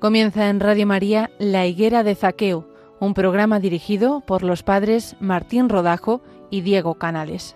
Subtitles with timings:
[0.00, 2.66] Comienza en Radio María La Higuera de Zaqueo,
[3.00, 7.54] un programa dirigido por los padres Martín Rodajo y Diego Canales.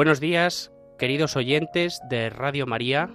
[0.00, 3.10] Buenos días, queridos oyentes de Radio María,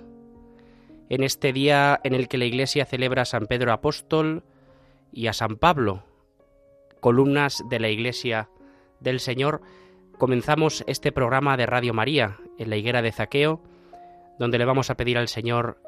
[1.09, 4.43] en este día en el que la Iglesia celebra a San Pedro Apóstol
[5.11, 6.03] y a San Pablo,
[6.99, 8.51] columnas de la Iglesia
[8.99, 9.61] del Señor,
[10.19, 13.63] comenzamos este programa de Radio María en la higuera de Zaqueo,
[14.37, 15.81] donde le vamos a pedir al Señor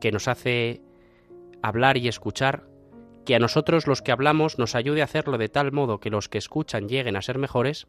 [0.00, 0.80] que nos hace
[1.60, 2.68] hablar y escuchar,
[3.26, 6.28] que a nosotros los que hablamos nos ayude a hacerlo de tal modo que los
[6.28, 7.88] que escuchan lleguen a ser mejores,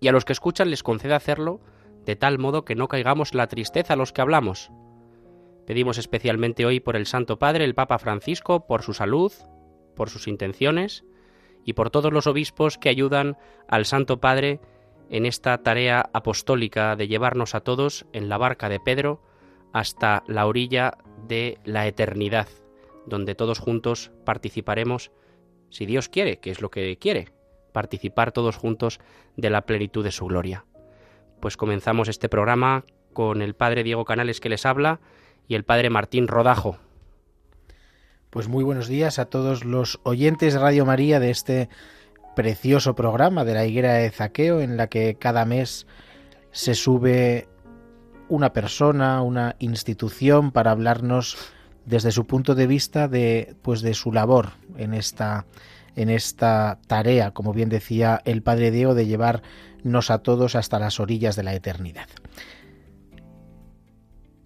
[0.00, 1.60] y a los que escuchan les conceda hacerlo
[2.04, 4.70] de tal modo que no caigamos la tristeza a los que hablamos.
[5.66, 9.32] Pedimos especialmente hoy por el Santo Padre, el Papa Francisco, por su salud,
[9.94, 11.04] por sus intenciones
[11.64, 13.36] y por todos los obispos que ayudan
[13.68, 14.60] al Santo Padre
[15.10, 19.22] en esta tarea apostólica de llevarnos a todos en la barca de Pedro
[19.72, 20.96] hasta la orilla
[21.28, 22.48] de la eternidad,
[23.06, 25.12] donde todos juntos participaremos,
[25.68, 27.28] si Dios quiere, que es lo que quiere,
[27.70, 29.00] participar todos juntos
[29.36, 30.64] de la plenitud de su gloria.
[31.40, 35.00] Pues comenzamos este programa con el Padre Diego Canales que les habla
[35.48, 36.78] y el Padre Martín Rodajo.
[38.30, 41.68] Pues muy buenos días a todos los oyentes de Radio María de este
[42.36, 45.86] precioso programa de la higuera de Zaqueo en la que cada mes
[46.52, 47.48] se sube
[48.28, 51.36] una persona, una institución para hablarnos
[51.84, 55.46] desde su punto de vista de pues de su labor en esta
[55.96, 61.00] en esta tarea, como bien decía el Padre Diego, de llevarnos a todos hasta las
[61.00, 62.08] orillas de la eternidad.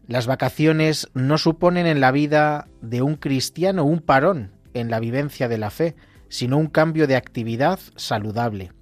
[0.07, 5.49] Las vacaciones no suponen en la vida de un cristiano un parón en la vivencia
[5.49, 5.97] de la fe,
[6.29, 8.73] sino un cambio de actividad saludable,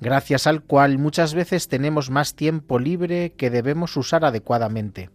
[0.00, 5.10] gracias al cual muchas veces tenemos más tiempo libre que debemos usar adecuadamente.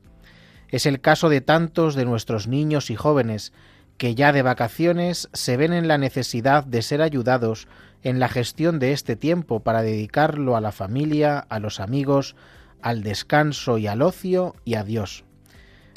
[0.69, 3.53] Es el caso de tantos de nuestros niños y jóvenes
[3.97, 7.67] que ya de vacaciones se ven en la necesidad de ser ayudados
[8.01, 12.35] en la gestión de este tiempo para dedicarlo a la familia, a los amigos,
[12.81, 15.23] al descanso y al ocio y a Dios.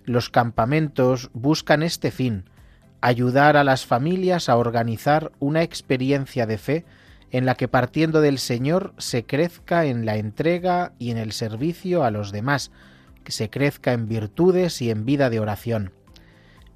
[0.05, 2.45] Los campamentos buscan este fin,
[3.01, 6.85] ayudar a las familias a organizar una experiencia de fe
[7.33, 12.05] en la que partiendo del Señor se crezca en la entrega y en el servicio
[12.05, 12.71] a los demás,
[13.25, 15.93] que se crezca en virtudes y en vida de oración.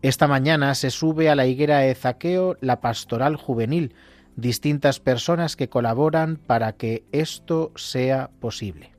[0.02, 3.94] Esta mañana se sube a la higuera de Zaqueo la pastoral juvenil,
[4.34, 8.92] distintas personas que colaboran para que esto sea posible.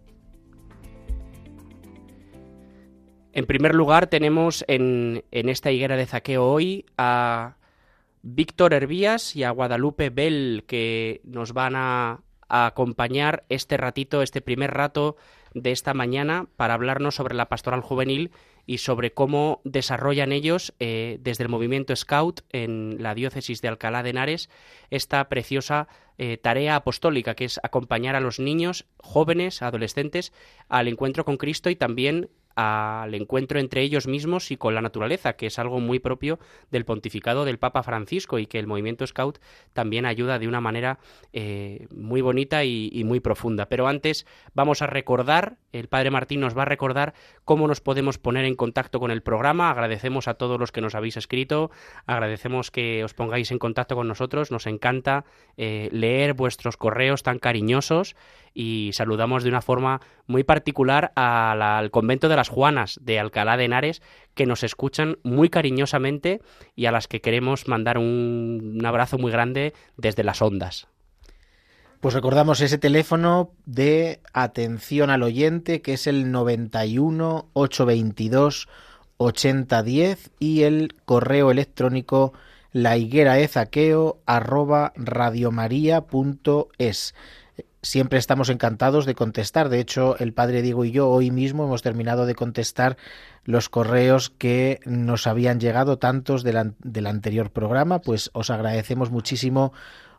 [3.33, 7.55] En primer lugar, tenemos en, en esta higuera de Zaqueo hoy a
[8.21, 12.19] Víctor Hervías y a Guadalupe Bell, que nos van a,
[12.51, 15.15] a acompañar este ratito, este primer rato
[15.53, 18.31] de esta mañana, para hablarnos sobre la pastoral juvenil
[18.65, 24.03] y sobre cómo desarrollan ellos eh, desde el movimiento Scout en la diócesis de Alcalá
[24.03, 24.49] de Henares
[24.89, 30.33] esta preciosa eh, tarea apostólica que es acompañar a los niños, jóvenes, adolescentes
[30.67, 32.29] al encuentro con Cristo y también
[32.61, 36.39] al encuentro entre ellos mismos y con la naturaleza, que es algo muy propio
[36.69, 39.39] del pontificado del Papa Francisco y que el movimiento Scout
[39.73, 40.99] también ayuda de una manera
[41.33, 43.67] eh, muy bonita y, muy profunda.
[43.67, 47.13] Pero antes vamos a recordar, el Padre Martín nos va a recordar
[47.45, 49.71] cómo nos podemos poner en contacto con el programa.
[49.71, 51.71] Agradecemos a todos los que nos habéis escrito,
[52.05, 55.25] agradecemos que os pongáis en contacto con nosotros, nos encanta
[55.57, 58.15] eh, leer vuestros correos tan cariñosos
[58.53, 63.65] y saludamos de una forma muy particular al convento de las Juanas de Alcalá de
[63.65, 64.01] Henares
[64.33, 66.41] que nos escuchan muy cariñosamente
[66.75, 70.87] y a las que queremos mandar un, abrazo muy grande desde las ondas.
[72.01, 78.67] Pues recordamos ese teléfono de atención al oyente que es el 91 822
[79.17, 82.33] 8010 y el correo electrónico
[82.73, 84.93] la higuera de zaqueo arroba
[87.81, 89.69] siempre estamos encantados de contestar.
[89.69, 92.97] De hecho, el padre Diego y yo hoy mismo hemos terminado de contestar
[93.43, 97.99] los correos que nos habían llegado tantos del, del anterior programa.
[97.99, 99.73] Pues os agradecemos muchísimo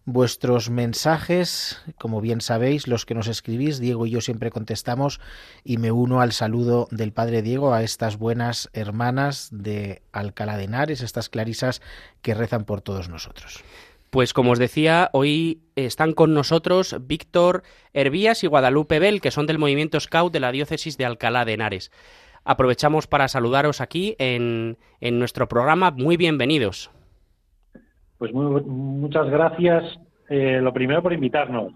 [0.04, 1.80] vuestros mensajes.
[1.98, 5.20] Como bien sabéis, los que nos escribís, Diego y yo siempre contestamos
[5.64, 10.64] y me uno al saludo del Padre Diego a estas buenas hermanas de Alcalá de
[10.64, 11.80] Henares, estas clarisas
[12.20, 13.62] que rezan por todos nosotros.
[14.12, 17.62] Pues como os decía, hoy están con nosotros Víctor
[17.94, 21.54] Hervías y Guadalupe Bell, que son del movimiento Scout de la diócesis de Alcalá de
[21.54, 21.90] Henares.
[22.44, 25.92] Aprovechamos para saludaros aquí en, nuestro programa.
[25.92, 26.90] Muy bienvenidos.
[28.18, 29.98] Pues muchas gracias.
[30.28, 31.72] Eh, lo primero por invitarnos.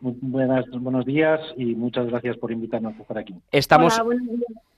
[0.00, 3.34] Buenas, buenos días y muchas gracias por invitarnos a estar aquí.
[3.50, 4.00] Estamos,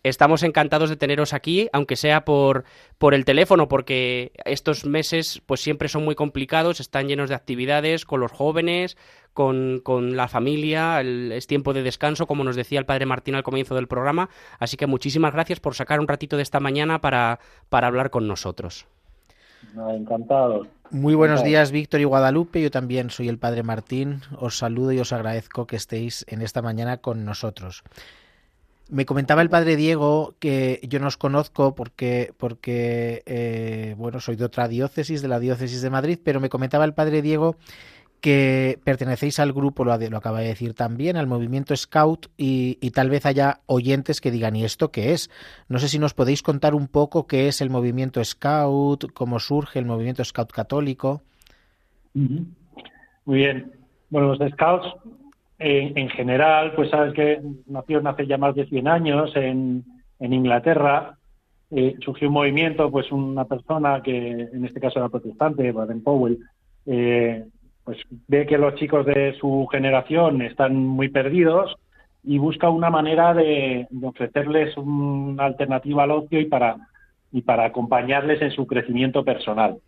[0.02, 2.64] Estamos encantados de teneros aquí, aunque sea por,
[2.96, 8.06] por el teléfono, porque estos meses pues siempre son muy complicados, están llenos de actividades
[8.06, 8.96] con los jóvenes,
[9.34, 13.42] con, con la familia, es tiempo de descanso, como nos decía el padre Martín al
[13.42, 14.30] comienzo del programa.
[14.58, 17.38] Así que muchísimas gracias por sacar un ratito de esta mañana para,
[17.68, 18.86] para hablar con nosotros.
[19.94, 20.66] Encantado.
[20.90, 22.60] Muy buenos días, Víctor y Guadalupe.
[22.60, 24.22] Yo también soy el padre Martín.
[24.38, 27.84] Os saludo y os agradezco que estéis en esta mañana con nosotros.
[28.88, 34.34] Me comentaba el padre Diego que yo no os conozco porque, porque eh, bueno, soy
[34.34, 37.54] de otra diócesis, de la diócesis de Madrid, pero me comentaba el padre Diego
[38.20, 43.26] que pertenecéis al grupo, lo, acaba de decir también, al movimiento Scout y, tal vez
[43.26, 45.30] haya oyentes que digan, ¿y esto qué es?
[45.68, 49.78] No sé si nos podéis contar un poco qué es el movimiento Scout, cómo surge
[49.78, 51.22] el movimiento Scout católico.
[52.14, 52.48] Muy
[53.26, 53.72] bien.
[54.10, 54.86] Bueno, los Scouts
[55.58, 59.84] en, general, pues sabes que nació hace ya más de 100 años en,
[60.18, 61.16] Inglaterra.
[61.70, 66.38] Eh, surgió un movimiento, pues una persona que en este caso era protestante, Baden Powell,
[66.86, 67.44] eh,
[67.90, 71.74] pues ve que los chicos de su generación están muy perdidos
[72.22, 76.76] y busca una manera de, de ofrecerles una alternativa al ocio y para,
[77.32, 79.78] y para acompañarles en su crecimiento personal.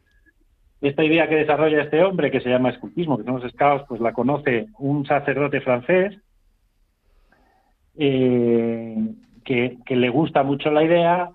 [0.80, 4.00] Esta idea que desarrolla este hombre, que se llama escultismo, que son los scouts, pues
[4.00, 6.18] la conoce un sacerdote francés
[7.96, 8.96] eh,
[9.44, 11.30] que, le gusta mucho la idea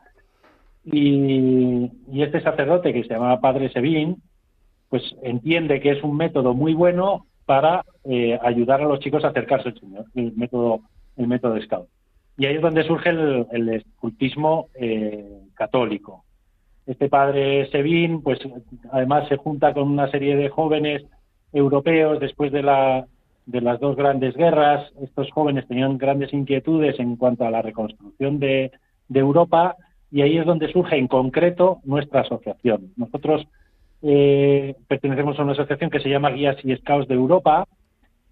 [0.84, 1.90] y,
[2.22, 4.22] este sacerdote, que se llama Padre Sevin,
[4.90, 9.30] pues entiende que es un método muy bueno para eh, ayudar a los chicos a
[9.30, 10.82] acercarse al Señor, el método,
[11.16, 11.88] el método scout.
[12.38, 16.24] Y ahí es donde surge el, escultismo eh, católico.
[16.86, 18.40] Este padre Sevin, pues
[18.92, 21.04] además se junta con una serie de jóvenes
[21.52, 23.08] europeos después de, la,
[23.46, 24.92] de las dos grandes guerras.
[25.02, 28.72] Estos jóvenes tenían grandes inquietudes en cuanto a la reconstrucción de,
[29.10, 29.76] Europa
[30.12, 32.92] y ahí es donde surge en concreto nuestra asociación.
[32.98, 33.48] Nosotros
[34.02, 37.68] eh, pertenecemos a una asociación que se llama Guías y Scouts de Europa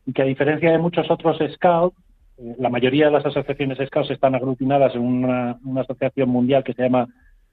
[0.05, 1.97] y que a diferencia de muchos otros Scouts,
[2.37, 6.73] eh, la mayoría de las asociaciones Scouts están aglutinadas en una, una asociación mundial que
[6.73, 7.07] se llama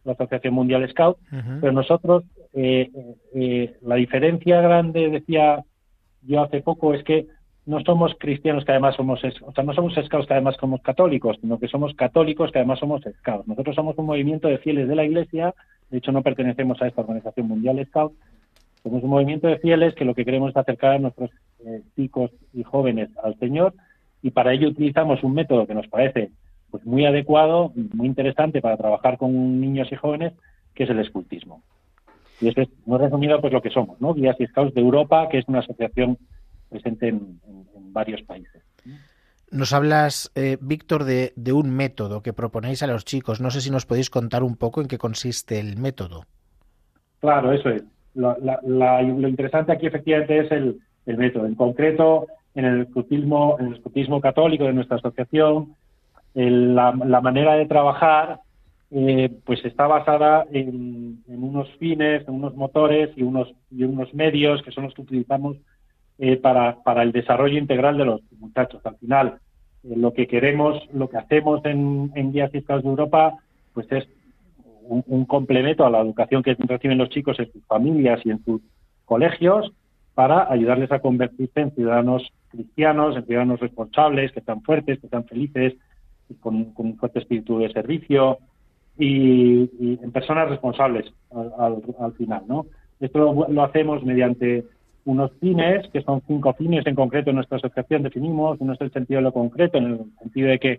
[0.04, 1.16] la Asociación Mundial Scout,
[1.60, 2.24] pero nosotros,
[2.54, 2.90] eh,
[3.34, 5.64] eh, la diferencia grande, decía
[6.22, 7.26] yo hace poco, es que
[7.64, 11.38] no somos cristianos que además somos, o sea, no somos scouts que además somos católicos,
[11.40, 13.46] sino que somos católicos que además somos scouts.
[13.46, 15.54] Nosotros somos un movimiento de fieles de la Iglesia,
[15.90, 18.12] de hecho no pertenecemos a esta Organización Mundial Scout,
[18.82, 21.30] somos un movimiento de fieles que lo que queremos es acercar a nuestros
[21.64, 23.74] eh, chicos y jóvenes al Señor
[24.22, 26.30] y para ello utilizamos un método que nos parece
[26.70, 30.32] pues muy adecuado, muy interesante para trabajar con niños y jóvenes,
[30.74, 31.62] que es el escultismo.
[32.40, 34.14] Y esto es muy resumido pues lo que somos, ¿no?
[34.14, 36.16] Guías y Scouts de Europa, que es una asociación
[36.72, 37.40] presente en,
[37.92, 38.62] varios países.
[39.50, 43.40] Nos hablas, eh, Víctor, de, un método que proponéis a los chicos.
[43.40, 46.24] No sé si nos podéis contar un poco en qué consiste el método.
[47.20, 47.84] Claro, eso es.
[48.14, 51.46] Lo, lo interesante aquí efectivamente es el, método.
[51.46, 55.74] En concreto, en el escultismo, en el católico de nuestra asociación,
[56.34, 58.40] la, manera de trabajar
[58.90, 64.62] eh, pues está basada en, unos fines, en unos motores y unos, y unos medios
[64.62, 65.56] que son los que utilizamos
[66.18, 68.84] eh, para, para el desarrollo integral de los muchachos.
[68.84, 69.38] Al final,
[69.84, 73.34] eh, lo que queremos, lo que hacemos en, en Guías Fiscales de Europa,
[73.74, 74.06] pues es
[74.82, 78.60] un, complemento a la educación que reciben los chicos en sus familias y en sus
[79.04, 79.72] colegios
[80.14, 85.24] para ayudarles a convertirse en ciudadanos cristianos, en ciudadanos responsables, que están fuertes, que están
[85.24, 85.74] felices,
[86.40, 88.38] con, un fuerte espíritu de servicio
[88.98, 89.70] y,
[90.02, 91.12] en personas responsables
[91.58, 92.66] al, final, ¿no?
[93.00, 94.64] Esto lo, hacemos mediante
[95.04, 98.58] unos fines, que son cinco fines en concreto en nuestra asociación definimos.
[98.60, 100.78] Uno es el sentido de lo concreto, en el sentido de que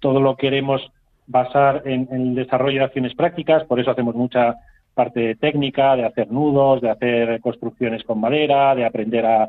[0.00, 0.82] todo lo queremos
[1.26, 4.56] basar en, el desarrollo de acciones prácticas, por eso hacemos mucha
[4.94, 9.48] parte técnica, de hacer nudos, de hacer construcciones con madera, de aprender a,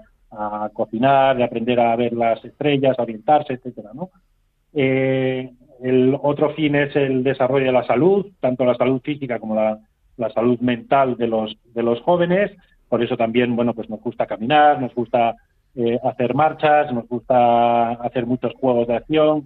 [0.74, 4.10] cocinar, de aprender a ver las estrellas, a orientarse, etcétera, ¿no?
[4.74, 5.52] Eh,
[5.84, 9.80] el otro fin es el desarrollo de la salud, tanto la salud física como la,
[10.34, 12.52] salud mental de los, de los jóvenes.
[12.94, 15.36] Por eso también, bueno, pues nos gusta caminar, nos gusta
[15.74, 19.46] eh, hacer marchas, nos gusta hacer muchos juegos de acción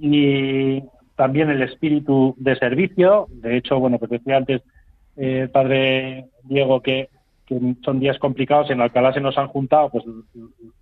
[0.00, 0.82] y
[1.14, 3.28] también el espíritu de servicio.
[3.30, 4.62] De hecho, bueno, pues decía antes
[5.16, 7.08] eh, padre Diego que
[7.84, 8.68] son días complicados.
[8.70, 10.04] En Alcalá se nos han juntado pues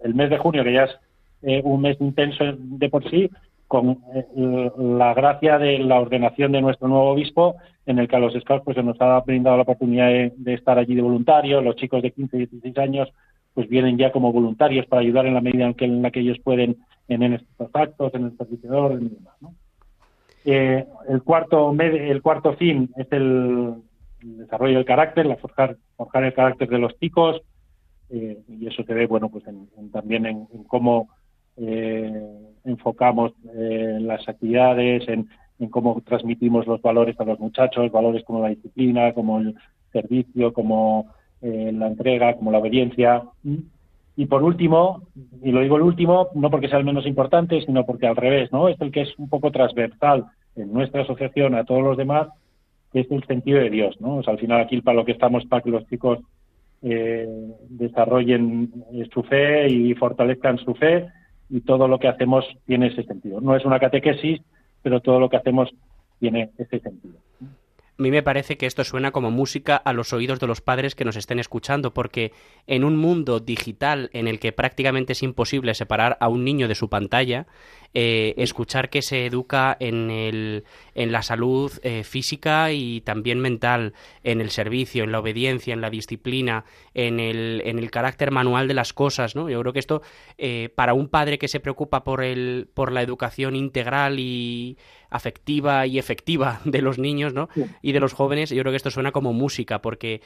[0.00, 0.96] el mes de junio, que ya es
[1.42, 3.28] eh, un mes intenso de por sí,
[3.74, 8.20] con eh, la gracia de la ordenación de nuestro nuevo obispo, en el que a
[8.20, 11.64] los scouts pues, se nos ha brindado la oportunidad de, estar allí de voluntarios.
[11.64, 13.12] Los chicos de 15 y 16 años
[13.52, 16.20] pues vienen ya como voluntarios para ayudar en la medida en, que, en la que
[16.20, 16.76] ellos pueden
[17.08, 19.56] en, estos actos, en el orden y demás.
[20.44, 23.74] Eh, el, cuarto, el cuarto fin es el,
[24.20, 27.42] desarrollo del carácter, forjar, forjar el carácter de los chicos,
[28.10, 29.42] eh, y eso se ve bueno pues
[29.92, 31.08] también en, cómo
[31.56, 35.28] eh, enfocamos las actividades, en,
[35.70, 39.54] cómo transmitimos los valores a los muchachos, valores como la disciplina, como el
[39.92, 41.06] servicio, como
[41.40, 43.22] la entrega, como la obediencia.
[44.16, 45.02] Y por último,
[45.42, 48.52] y lo digo el último, no porque sea el menos importante, sino porque al revés,
[48.52, 48.68] ¿no?
[48.68, 52.28] Es el que es un poco transversal en nuestra asociación a todos los demás,
[52.92, 54.16] que es el sentido de Dios, ¿no?
[54.16, 56.20] O sea, al final aquí para lo que estamos para que los chicos
[56.82, 57.26] eh,
[57.68, 58.70] desarrollen
[59.12, 61.08] su fe y fortalezcan su fe
[61.50, 63.40] y todo lo que hacemos tiene ese sentido.
[63.40, 64.40] No es una catequesis,
[64.82, 65.70] pero todo lo que hacemos
[66.18, 67.18] tiene ese sentido.
[67.96, 70.96] A mí me parece que esto suena como música a los oídos de los padres
[70.96, 72.32] que nos estén escuchando, porque
[72.66, 76.74] en un mundo digital en el que prácticamente es imposible separar a un niño de
[76.74, 77.46] su pantalla,
[77.96, 80.64] eh, escuchar que se educa en, el,
[80.96, 85.80] en la salud eh, física y también mental, en el servicio, en la obediencia, en
[85.80, 89.48] la disciplina, en el, en el carácter manual de las cosas, ¿no?
[89.48, 90.02] Yo creo que esto,
[90.38, 94.76] eh, para un padre que se preocupa por, el, por la educación integral y
[95.08, 97.48] afectiva y efectiva de los niños, ¿no?
[97.80, 100.20] Y de los jóvenes, yo creo que esto suena como música, porque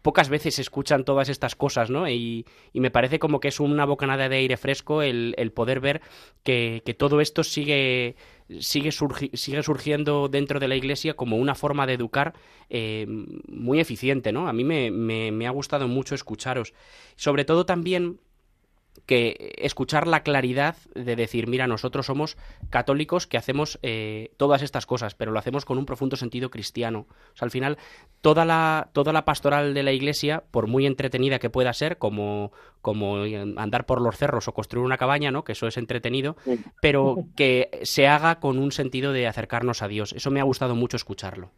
[0.00, 2.08] pocas veces se escuchan todas estas cosas, ¿no?
[2.08, 5.80] Y, y, me parece como que es una bocanada de aire fresco el, el poder
[5.80, 6.00] ver
[6.42, 8.16] que, que, todo esto sigue,
[8.60, 12.34] sigue, sigue, surgiendo dentro de la Iglesia como una forma de educar
[12.70, 13.06] eh,
[13.48, 14.48] muy eficiente, ¿no?
[14.48, 16.74] A mí me, me, ha gustado mucho escucharos.
[17.16, 18.20] Sobre todo también
[19.06, 22.36] que escuchar la claridad de decir, mira, nosotros somos
[22.70, 27.06] católicos que hacemos eh, todas estas cosas, pero lo hacemos con un profundo sentido cristiano.
[27.32, 27.78] O sea, al final,
[28.20, 32.52] toda la, toda la pastoral de la Iglesia, por muy entretenida que pueda ser, como,
[32.80, 33.16] como
[33.56, 35.44] andar por los cerros o construir una cabaña, ¿no?
[35.44, 36.36] Que eso es entretenido,
[36.80, 40.12] pero que se haga con un sentido de acercarnos a Dios.
[40.12, 41.50] Eso me ha gustado mucho escucharlo.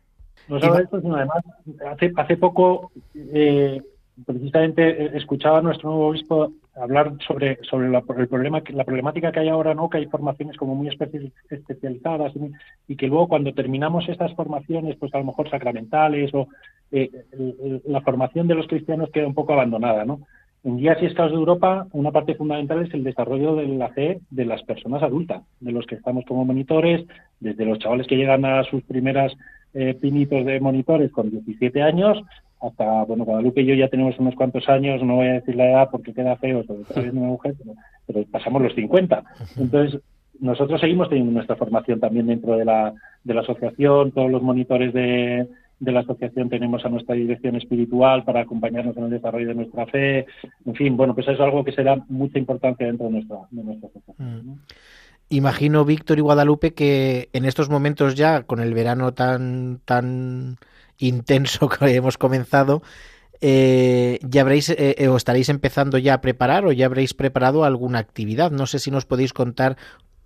[0.48, 1.44] No solo esto, sino además,
[1.92, 3.80] hace, hace poco, eh,
[4.26, 9.40] precisamente, escuchaba a nuestro nuevo obispo hablar sobre, sobre la, el problema, la problemática que
[9.40, 9.90] hay ahora, ¿no?
[9.90, 12.32] Que hay formaciones como muy especializadas
[12.88, 16.48] y, que luego cuando terminamos estas formaciones, pues a lo mejor sacramentales o
[16.92, 17.10] eh,
[17.86, 20.20] la formación de los cristianos queda un poco abandonada, ¿no?
[20.62, 24.20] En Guías y Escados de Europa, una parte fundamental es el desarrollo de la fe
[24.30, 27.06] de las personas adultas, de los que estamos como monitores,
[27.40, 29.32] desde los chavales que llegan a sus primeras
[29.72, 32.22] eh, pinitos de monitores con 17 años
[32.60, 35.70] hasta, bueno, Guadalupe y yo ya tenemos unos cuantos años, no voy a decir la
[35.70, 37.54] edad porque queda feo, sobre todo una mujer,
[38.06, 39.24] pero, pasamos los 50.
[39.56, 40.00] Entonces,
[40.38, 42.92] nosotros seguimos teniendo nuestra formación también dentro de la,
[43.24, 45.48] de la asociación, todos los monitores de,
[45.80, 49.86] de la asociación tenemos a nuestra dirección espiritual para acompañarnos en el desarrollo de nuestra
[49.86, 50.26] fe.
[50.66, 53.64] En fin, bueno, pues eso es algo que será mucha importancia dentro de nuestra, de
[53.64, 54.46] nuestra asociación.
[54.46, 54.58] Mm.
[55.30, 60.56] Imagino, Víctor y Guadalupe, que en estos momentos ya, con el verano tan, tan
[61.00, 62.82] intenso que hemos comenzado,
[63.40, 67.64] eh, ya habréis eh, eh, o estaréis empezando ya a preparar o ya habréis preparado
[67.64, 68.50] alguna actividad.
[68.50, 69.76] No sé si nos podéis contar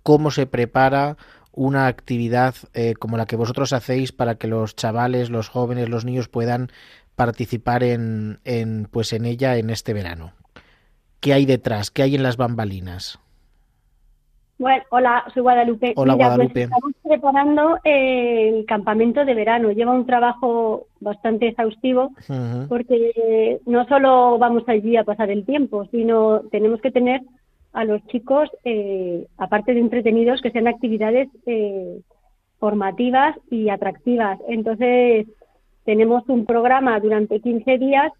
[0.03, 1.17] cómo se prepara
[1.51, 2.53] una actividad
[2.99, 6.69] como la que vosotros hacéis para que los chavales, los jóvenes, los niños puedan
[7.15, 10.33] participar en, en pues en ella en este verano.
[11.21, 11.91] ¿Qué hay detrás?
[11.91, 13.19] ¿Qué hay en las bambalinas?
[14.57, 15.93] Bueno, hola, soy Guadalupe.
[15.97, 16.63] Hola, pues Guadalupe.
[16.63, 19.71] estamos preparando eh, el campamento de verano.
[19.71, 22.11] Lleva un trabajo bastante exhaustivo
[22.69, 27.21] porque no solo vamos allí a pasar el tiempo, sino tenemos que tener
[27.73, 31.99] a los chicos, eh, aparte de entretenidos, que sean actividades eh,
[32.57, 34.39] formativas y atractivas.
[34.47, 35.27] Entonces,
[35.83, 38.13] tenemos un programa durante 15 días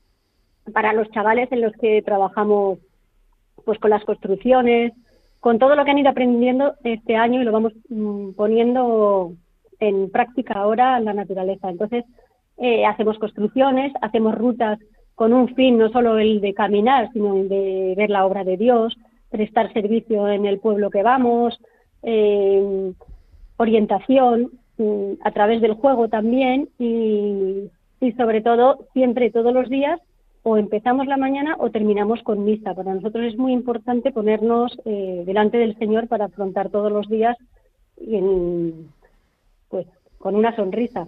[0.73, 2.79] para los chavales en los que trabajamos
[3.63, 4.91] pues con las construcciones,
[5.45, 9.33] con todo lo que han ido aprendiendo este año y lo vamos mm, poniendo
[9.79, 11.69] en práctica ahora en la naturaleza.
[11.69, 12.03] Entonces,
[12.57, 14.79] eh, hacemos construcciones, hacemos rutas
[15.13, 18.57] con un fin, no solo el de caminar, sino el de ver la obra de
[18.57, 18.97] Dios,
[19.29, 21.61] prestar servicio en el pueblo que vamos,
[22.01, 22.91] eh,
[23.57, 24.49] orientación
[24.79, 27.69] mm, a través del juego también y,
[28.01, 30.01] y sobre todo siempre todos los días
[30.47, 32.75] o empezamos la mañana o terminamos con misa.
[32.75, 37.35] Para nosotros es muy importante ponernos eh, delante del Señor para afrontar todos los días
[39.69, 39.87] pues
[40.19, 41.07] con una sonrisa.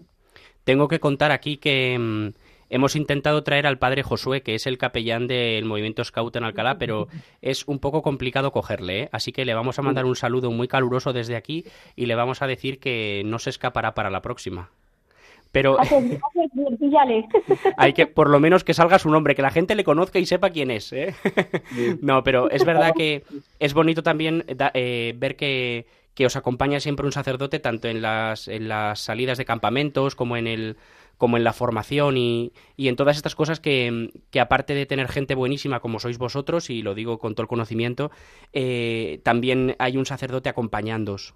[0.63, 2.29] Tengo que contar aquí que mm,
[2.71, 6.79] hemos intentado traer al padre Josué, que es el capellán del movimiento Scout en Alcalá,
[6.79, 7.07] pero
[7.43, 9.09] es un poco complicado cogerle, ¿eh?
[9.11, 11.63] así que le vamos a mandar un saludo muy caluroso desde aquí
[11.95, 14.71] y le vamos a decir que no se escapará para la próxima.
[15.51, 15.77] Pero
[17.77, 20.25] hay que, por lo menos, que salga su nombre, que la gente le conozca y
[20.25, 20.91] sepa quién es.
[20.93, 21.15] ¿eh?
[22.01, 23.23] no, pero es verdad que
[23.59, 28.47] es bonito también eh, ver que, que os acompaña siempre un sacerdote tanto en las,
[28.47, 30.77] en las salidas de campamentos como en el
[31.17, 35.07] como en la formación y, y en todas estas cosas que, que, aparte de tener
[35.07, 38.11] gente buenísima como sois vosotros, y lo digo con todo el conocimiento,
[38.53, 41.33] eh, también hay un sacerdote acompañándoos.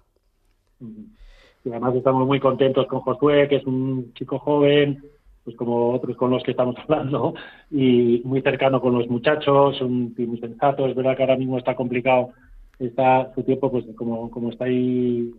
[1.64, 5.02] Y además estamos muy contentos con Josué, que es un chico joven,
[5.44, 7.34] pues como otros con los que estamos hablando,
[7.70, 10.86] y muy cercano con los muchachos, un muy sensato.
[10.86, 12.30] Es verdad que ahora mismo está complicado
[12.86, 15.32] está su tiempo, pues como, como está ahí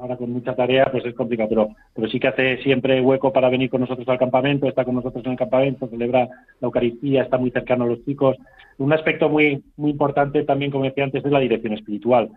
[0.00, 3.50] ahora con mucha tarea, pues es complicado, pero, pero sí que hace siempre hueco para
[3.50, 6.28] venir con nosotros al campamento, está con nosotros en el campamento, celebra
[6.60, 8.36] la Eucaristía, está muy cercano a los chicos.
[8.78, 12.30] Un aspecto muy, muy importante también, como decía antes, es la dirección espiritual.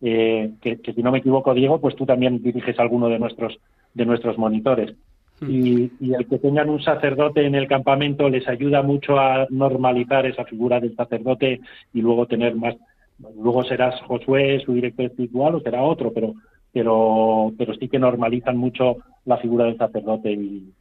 [0.00, 3.58] Eh, que, si no me equivoco, Diego, pues tú también diriges alguno de nuestros,
[3.94, 4.94] de nuestros monitores.
[5.40, 5.50] Hmm.
[5.50, 10.26] Y, y, el que tengan un sacerdote en el campamento les ayuda mucho a normalizar
[10.26, 11.60] esa figura del sacerdote
[11.92, 12.76] y luego tener más
[13.18, 16.34] Luego serás Josué, su director espiritual, o será otro, pero,
[16.74, 20.72] pero, pero sí que normalizan mucho la figura del sacerdote y,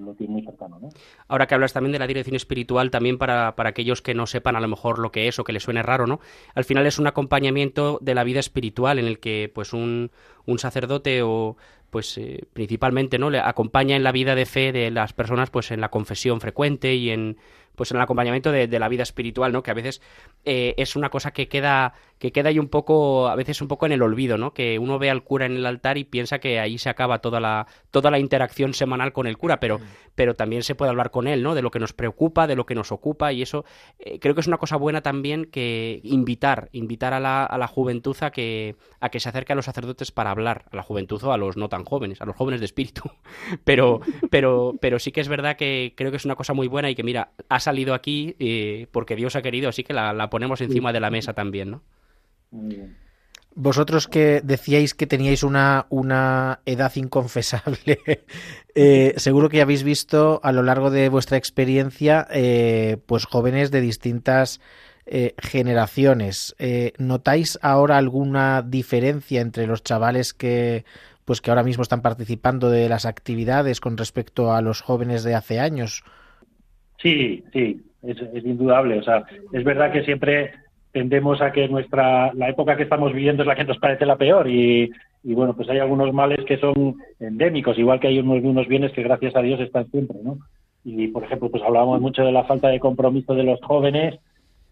[0.00, 0.78] lo tienen muy cercano.
[0.80, 0.88] ¿no?
[1.26, 4.54] Ahora que hablas también de la dirección espiritual, también para, para aquellos que no sepan
[4.54, 6.20] a lo mejor lo que es o que les suene raro, ¿no?
[6.54, 10.12] Al final es un acompañamiento de la vida espiritual en el que pues un,
[10.46, 11.56] un sacerdote o
[11.90, 15.70] pues eh, principalmente no le acompaña en la vida de fe de las personas pues
[15.70, 17.36] en la confesión frecuente y en
[17.76, 19.62] pues en el acompañamiento de, la vida espiritual, ¿no?
[19.62, 20.02] Que a veces
[20.44, 23.84] eh, es una cosa que queda que queda ahí un poco, a veces un poco
[23.84, 24.54] en el olvido, ¿no?
[24.54, 27.40] Que uno ve al cura en el altar y piensa que ahí se acaba toda
[27.40, 29.80] la, toda la interacción semanal con el cura, pero,
[30.14, 31.54] pero también se puede hablar con él, ¿no?
[31.54, 33.66] De lo que nos preocupa, de lo que nos ocupa, y eso
[33.98, 37.66] eh, creo que es una cosa buena también que invitar, invitar a la, a la
[37.66, 41.22] juventud a que, a que se acerque a los sacerdotes para hablar, a la juventud
[41.22, 43.02] o a los no tan jóvenes, a los jóvenes de espíritu.
[43.64, 46.90] Pero, pero, pero sí que es verdad que creo que es una cosa muy buena
[46.90, 47.30] y que, mira,
[47.66, 51.10] salido aquí eh, porque Dios ha querido, así que la, la ponemos encima de la
[51.10, 51.82] mesa también, ¿no?
[53.58, 58.00] Vosotros que decíais que teníais una, una edad inconfesable,
[58.74, 63.80] eh, seguro que habéis visto a lo largo de vuestra experiencia eh, pues jóvenes de
[63.80, 64.60] distintas
[65.06, 66.54] eh, generaciones.
[66.98, 70.84] ¿Notáis ahora alguna diferencia entre los chavales que
[71.24, 75.34] pues que ahora mismo están participando de las actividades con respecto a los jóvenes de
[75.34, 76.04] hace años?
[76.98, 78.98] Sí, sí, es, es indudable.
[78.98, 80.52] O sea, es verdad que siempre
[80.96, 84.16] tendemos a que nuestra la época que estamos viviendo es la que nos parece la
[84.16, 84.90] peor y,
[85.24, 89.02] bueno pues hay algunos males que son endémicos igual que hay unos, unos bienes que
[89.02, 90.38] gracias a Dios están siempre no
[90.84, 94.18] y por ejemplo pues hablábamos mucho de la falta de compromiso de los jóvenes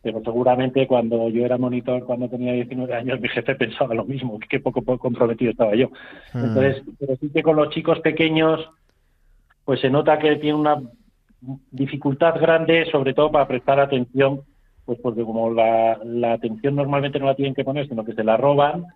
[0.01, 4.39] pero seguramente cuando yo era monitor cuando tenía 19 años mi jefe pensaba lo mismo
[4.39, 5.89] que qué poco, poco comprometido estaba yo
[6.33, 6.39] hmm.
[6.43, 8.67] entonces pero sí que con los chicos pequeños
[9.67, 10.81] pues se nota que tiene una
[11.71, 14.43] dificultad grande sobre todo para prestar atención
[14.85, 15.99] pues porque como la,
[16.33, 18.87] atención normalmente no la tienen que poner, sino que se la roban,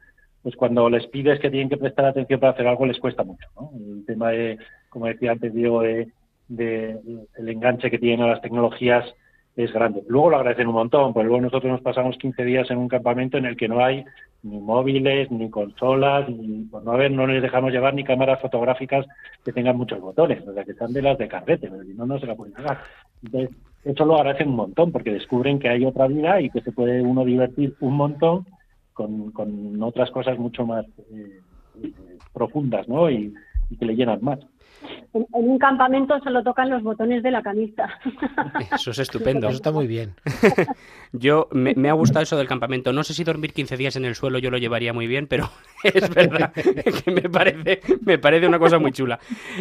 [0.42, 3.46] pues cuando les pides que tienen que prestar atención para hacer algo les cuesta mucho.
[3.56, 3.70] ¿no?
[3.74, 4.58] El tema de,
[4.90, 6.08] como decía antes Diego, de,
[6.48, 9.04] el enganche que tienen a las tecnologías
[9.56, 10.02] es grande.
[10.06, 13.38] Luego lo agradecen un montón, pues luego nosotros nos pasamos 15 días en un campamento
[13.38, 14.04] en el que no hay
[14.42, 19.06] ni móviles, ni consolas, ni, pues no, no les dejamos llevar ni cámaras fotográficas
[19.44, 22.06] que tengan muchos botones, o sea, que sean de las de carrete, pero si no,
[22.06, 22.78] no se la pueden llevar.
[23.24, 23.50] Entonces,
[23.84, 27.02] eso lo agradecen un montón porque descubren que hay otra vida y que se puede
[27.02, 28.46] uno divertir un montón
[28.92, 31.40] con, con otras cosas mucho más eh,
[31.82, 31.92] eh,
[32.32, 33.10] profundas ¿no?
[33.10, 33.32] y,
[33.78, 34.40] que le llenan más.
[35.14, 37.88] En, un campamento solo tocan los botones de la camisa.
[38.74, 39.48] Eso es estupendo.
[39.48, 40.14] Eso está muy bien.
[41.12, 42.92] Yo me, ha gustado eso del campamento.
[42.92, 45.48] No sé si dormir 15 días en el suelo yo lo llevaría muy bien, pero
[45.82, 49.18] es verdad que me parece, me parece una cosa muy chula.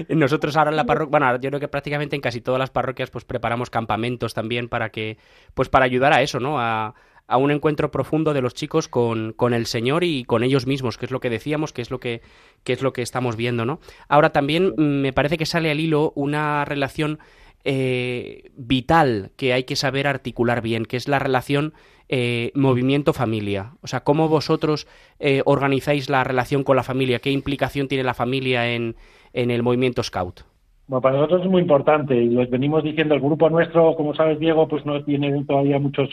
[0.09, 3.09] Nosotros ahora en la parroquia, bueno, yo creo que prácticamente en casi todas las parroquias
[3.09, 5.17] pues preparamos campamentos también para que,
[5.53, 6.59] pues para ayudar a eso, ¿no?
[6.59, 6.93] A,
[7.27, 10.97] a un encuentro profundo de los chicos con, con, el Señor y con ellos mismos,
[10.97, 12.21] que es lo que decíamos, que es lo que,
[12.63, 13.79] que es lo que estamos viendo, ¿no?
[14.07, 17.19] Ahora también mm, me parece que sale al hilo una relación
[17.65, 21.73] eh, vital que hay que saber articular bien, que es la relación
[22.07, 23.73] eh, movimiento-familia.
[23.81, 24.87] O sea, cómo vosotros
[25.19, 28.95] eh, organizáis la relación con la familia, qué implicación tiene la familia en,
[29.33, 30.41] en el movimiento Scout.
[30.87, 33.13] Bueno, para nosotros es muy importante y lo venimos diciendo.
[33.13, 36.09] El grupo nuestro, como sabes, Diego, pues no tiene todavía muchos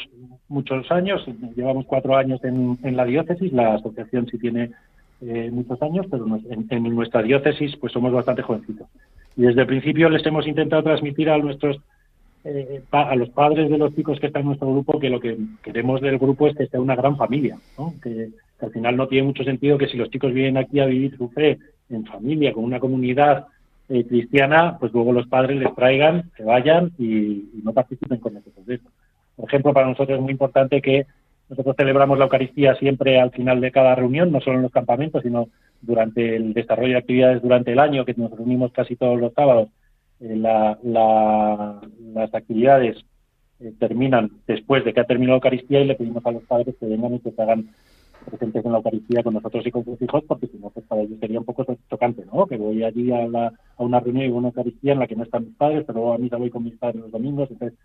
[0.49, 1.25] muchos años.
[1.57, 3.53] Llevamos cuatro años en, en la diócesis.
[3.53, 4.71] La asociación sí tiene
[5.21, 8.87] eh, muchos años, pero en, nuestra diócesis pues somos bastante jovencitos.
[9.37, 11.79] Y desde el principio les hemos intentado transmitir a nuestros
[12.45, 15.39] eh, a los padres de los chicos que están en nuestro grupo que lo que
[15.63, 17.95] queremos del grupo es que sea una gran familia, ¿no?
[18.03, 18.29] que,
[18.61, 21.29] al final no tiene mucho sentido que si los chicos vienen aquí a vivir su
[21.31, 21.59] fe
[21.91, 23.47] en familia, con una comunidad
[23.89, 28.51] eh, cristiana, pues luego los padres les traigan, se vayan y, no participen con ese
[28.51, 28.89] proceso.
[29.37, 31.07] Por ejemplo, para nosotros es muy importante que
[31.49, 35.23] nosotros celebramos la Eucaristía siempre al final de cada reunión, no solo en los campamentos,
[35.23, 35.49] sino
[35.83, 39.69] durante el desarrollo de actividades durante el año, que nos reunimos casi todos los sábados.
[40.21, 43.05] Eh, las actividades
[43.61, 46.75] eh, terminan después de que ha terminado la Eucaristía y le pedimos a los padres
[46.81, 47.43] que vengan y que se
[48.25, 51.03] presentes en la Eucaristía con nosotros y con sus hijos, porque si no, pues para
[51.03, 52.47] ellos sería un poco chocante, ¿no?
[52.47, 55.45] Que voy allí a, a una reunión y una Eucaristía en la que no están
[55.45, 57.79] mis padres, pero a mí voy con mis padres los domingos, entonces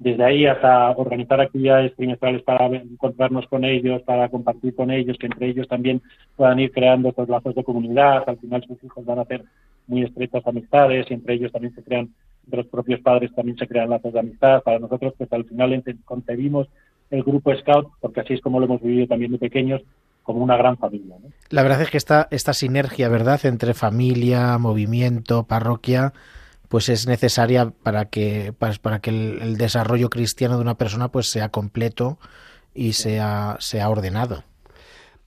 [0.00, 5.26] desde ahí hasta organizar actividades trimestrales para encontrarnos con ellos, para compartir con ellos, que
[5.26, 6.00] entre ellos también
[6.36, 8.24] puedan ir creando estos lazos de comunidad.
[8.26, 9.44] Al final sus hijos van a hacer
[9.86, 12.08] muy estrechas amistades y entre ellos también se crean,
[12.44, 14.62] entre los propios padres también se crean lazos de amistad.
[14.62, 16.66] Para nosotros, pues al final concebimos
[17.10, 19.82] el grupo Scout, porque así es como lo hemos vivido también de pequeños,
[20.22, 21.16] como una gran familia.
[21.50, 26.14] La verdad es que esta, esta sinergia, ¿verdad?, entre familia, movimiento, parroquia,
[26.70, 31.48] pues es necesaria para que, para, que el, desarrollo cristiano de una persona pues sea
[31.48, 32.20] completo
[32.72, 34.44] y sea, sea ordenado.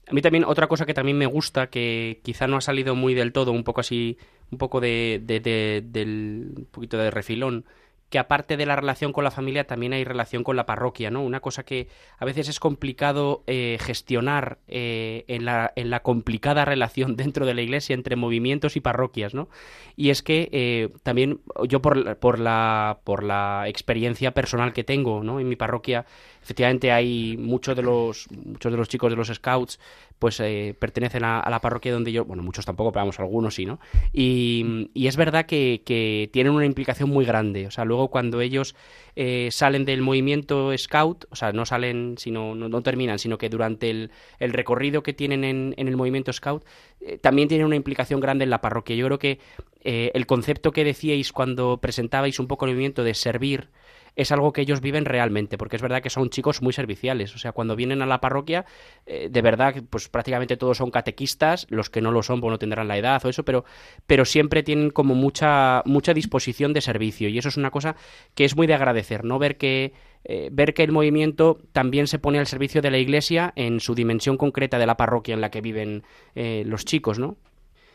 [0.08, 3.12] A mí también otra cosa que también me gusta, que quizá no ha salido muy
[3.12, 4.16] del todo, un poco así,
[4.50, 7.66] un poco de, del un poquito de refilón,
[8.14, 11.24] que aparte de la relación con la familia también hay relación con la parroquia, ¿no?
[11.24, 16.64] Una cosa que a veces es complicado eh, gestionar eh, en, la, en, la, complicada
[16.74, 19.48] relación dentro de la iglesia entre movimientos y parroquias, ¿no?
[19.96, 25.24] Y es que eh, también yo por, por, la, por la experiencia personal que tengo,
[25.24, 25.40] ¿no?
[25.40, 26.06] En mi parroquia
[26.44, 29.80] efectivamente hay muchos de los muchos de los chicos de los scouts
[30.18, 33.64] pues eh, pertenecen a, la parroquia donde yo bueno muchos tampoco pero vamos algunos sí
[33.64, 33.80] no
[34.12, 37.66] y, es verdad que, tienen una implicación muy grande.
[37.66, 38.74] O sea luego cuando ellos
[39.16, 43.90] eh, salen del movimiento scout o sea no salen sino no, terminan sino que durante
[43.90, 46.64] el, recorrido que tienen en, el movimiento scout
[47.00, 48.96] eh, también tienen una implicación grande en la parroquia.
[48.96, 49.38] Yo creo que
[49.82, 53.68] el concepto que decíais cuando presentabais un poco el movimiento de servir
[54.16, 57.34] es algo que ellos viven realmente, porque es verdad que son chicos muy serviciales.
[57.34, 58.64] O sea, cuando vienen a la parroquia,
[59.06, 62.58] eh, de verdad, pues prácticamente todos son catequistas, los que no lo son, pues no
[62.58, 63.64] tendrán la edad o eso, pero,
[64.06, 67.28] pero siempre tienen como mucha, mucha disposición de servicio.
[67.28, 67.96] Y eso es una cosa
[68.34, 69.38] que es muy de agradecer, ¿no?
[69.38, 69.92] Ver que
[70.24, 73.94] eh, ver que el movimiento también se pone al servicio de la Iglesia en su
[73.94, 76.02] dimensión concreta de la parroquia en la que viven
[76.34, 77.36] eh, los chicos, ¿no?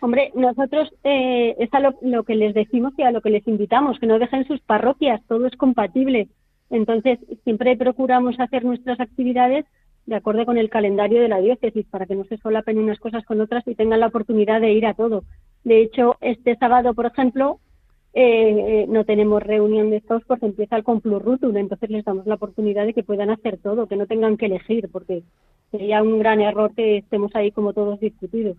[0.02, 4.00] Hombre, nosotros eh, es a lo, que les decimos y a lo que les invitamos,
[4.00, 6.30] que no dejen sus parroquias, todo es compatible.
[6.70, 9.66] Entonces, siempre procuramos hacer nuestras actividades
[10.06, 13.24] de acuerdo con el calendario de la diócesis, para que no se solapen unas cosas
[13.26, 15.24] con otras y tengan la oportunidad de ir a todo.
[15.64, 17.60] De hecho, este sábado, por ejemplo,
[18.14, 22.36] eh, no tenemos reunión de estos porque empieza el Complus Rutum, entonces les damos la
[22.36, 25.24] oportunidad de que puedan hacer todo, que no tengan que elegir, porque
[25.72, 28.58] sería un gran error que estemos ahí como todos discutidos.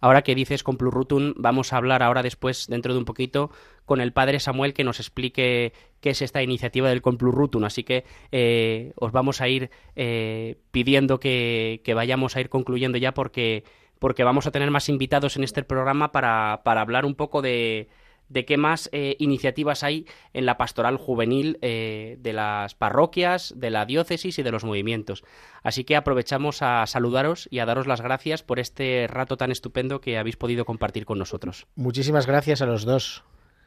[0.00, 3.50] Ahora que dices con Plurrutum, vamos a hablar ahora después, dentro de un poquito,
[3.84, 7.64] con el padre Samuel que nos explique qué es esta iniciativa del Complurrutum.
[7.64, 13.12] Así que eh, os vamos a ir eh, pidiendo que, vayamos a ir concluyendo ya
[13.12, 13.64] porque,
[13.98, 17.88] porque vamos a tener más invitados en este programa para, para hablar un poco de
[18.28, 23.70] de qué más eh, iniciativas hay en la pastoral juvenil eh, de las parroquias, de
[23.70, 25.24] la diócesis y de los movimientos.
[25.62, 30.00] Así que aprovechamos a saludaros y a daros las gracias por este rato tan estupendo
[30.00, 31.66] que habéis podido compartir con nosotros.
[31.76, 33.24] Muchísimas gracias a los dos.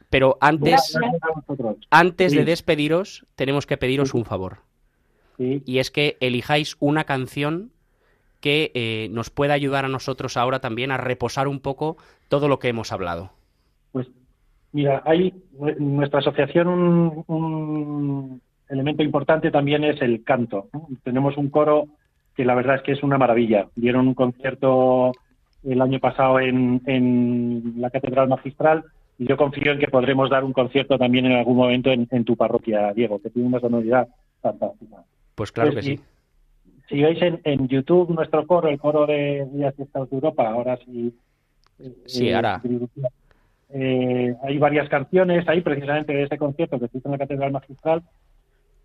[0.09, 0.97] Pero antes,
[1.91, 4.63] antes de despediros, tenemos que pediros un favor.
[5.37, 7.71] Y es que elijáis una canción
[8.41, 12.59] que eh, nos pueda ayudar a nosotros ahora también a reposar un poco todo lo
[12.59, 13.33] que hemos hablado.
[14.71, 15.33] Pues Mira, hay
[15.79, 16.67] nuestra asociación
[17.27, 20.69] un, elemento importante también es el canto.
[21.03, 21.87] Tenemos un coro
[22.35, 23.67] que la verdad es que es una maravilla.
[23.75, 25.11] Dieron un concierto
[25.63, 28.85] el año pasado en, en la Catedral Magistral
[29.17, 32.37] y yo confío en que podremos dar un concierto también en algún momento en, tu
[32.37, 34.07] parroquia, Diego, que tiene una sonoridad
[34.39, 35.03] fantástica.
[35.35, 35.99] Pues claro que sí.
[36.87, 40.77] Si veis en, YouTube nuestro coro, el coro de Días de Estados de Europa, ahora
[40.85, 41.13] sí.
[42.05, 42.61] Sí, ahora.
[43.71, 47.51] Eh, hay varias canciones ahí precisamente de ese concierto que se hizo en la Catedral
[47.51, 48.03] Magistral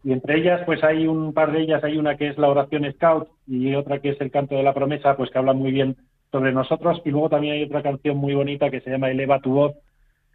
[0.05, 2.85] y entre ellas pues hay un par de ellas, hay una que es la oración
[2.93, 5.97] Scout y otra que es el canto de la promesa, pues que habla muy bien
[6.31, 7.01] sobre nosotros.
[7.07, 9.73] Y luego también hay otra canción muy bonita que se llama Eleva tu voz,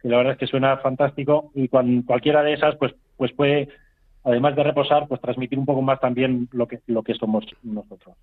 [0.02, 1.52] que la verdad es que suena fantástico.
[1.54, 3.68] Y con cualquiera de esas pues pues puede
[4.24, 8.16] además de reposar pues transmitir un poco más también lo que lo que somos nosotros.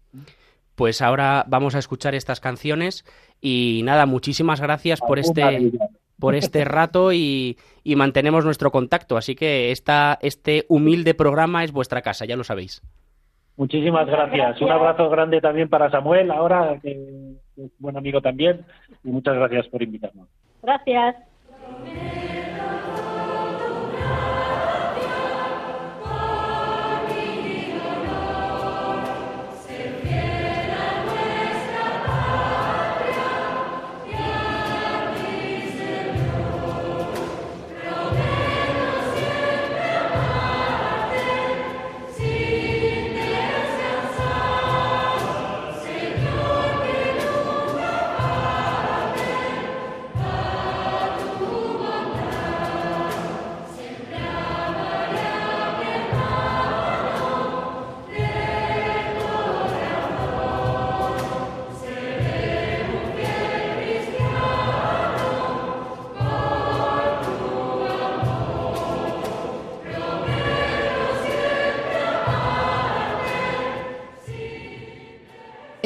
[0.75, 3.05] Pues ahora vamos a escuchar estas canciones.
[3.39, 5.71] Y nada, muchísimas gracias por este
[6.19, 7.57] por este rato y,
[7.95, 9.17] mantenemos nuestro contacto.
[9.17, 12.81] Así que esta, este humilde programa es vuestra casa, ya lo sabéis.
[13.55, 14.61] Muchísimas gracias.
[14.61, 16.91] Un abrazo grande también para Samuel, ahora que
[17.57, 18.65] es buen amigo también,
[19.03, 20.27] y muchas gracias por invitarnos.
[20.61, 21.15] Gracias.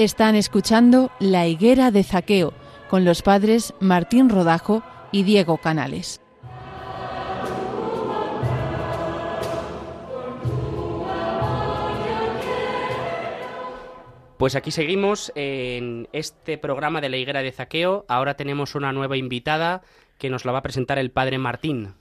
[0.01, 2.53] Están escuchando La higuera de Zaqueo
[2.89, 6.19] con los padres Martín Rodajo y Diego Canales.
[14.39, 18.03] Pues aquí seguimos en este programa de la higuera de Zaqueo.
[18.07, 19.83] Ahora tenemos una nueva invitada
[20.17, 21.93] que nos la va a presentar el padre Martín.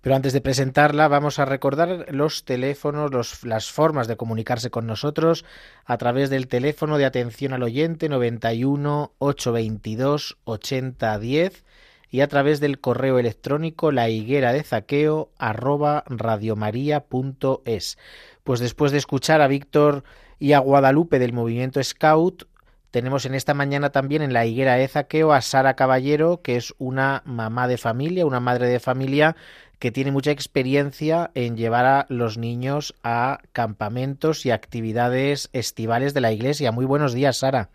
[0.00, 5.44] Pero antes de presentarla, vamos a recordar los teléfonos, las formas de comunicarse con nosotros
[5.84, 11.64] a través del teléfono de atención al oyente 91 822 8010
[12.10, 17.98] y a través del correo electrónico la higuera de zaqueo arroba radiomaria.es.
[18.42, 20.02] Pues después de escuchar a Víctor
[20.38, 22.44] y a Guadalupe del movimiento Scout,
[22.90, 26.74] tenemos en esta mañana también en la higuera de Zaqueo a Sara Caballero, que es
[26.78, 29.36] una mamá de familia, una madre de familia
[29.78, 36.20] que tiene mucha experiencia en llevar a los niños a campamentos y actividades estivales de
[36.20, 36.70] la iglesia.
[36.70, 37.70] Muy buenos días, Sara.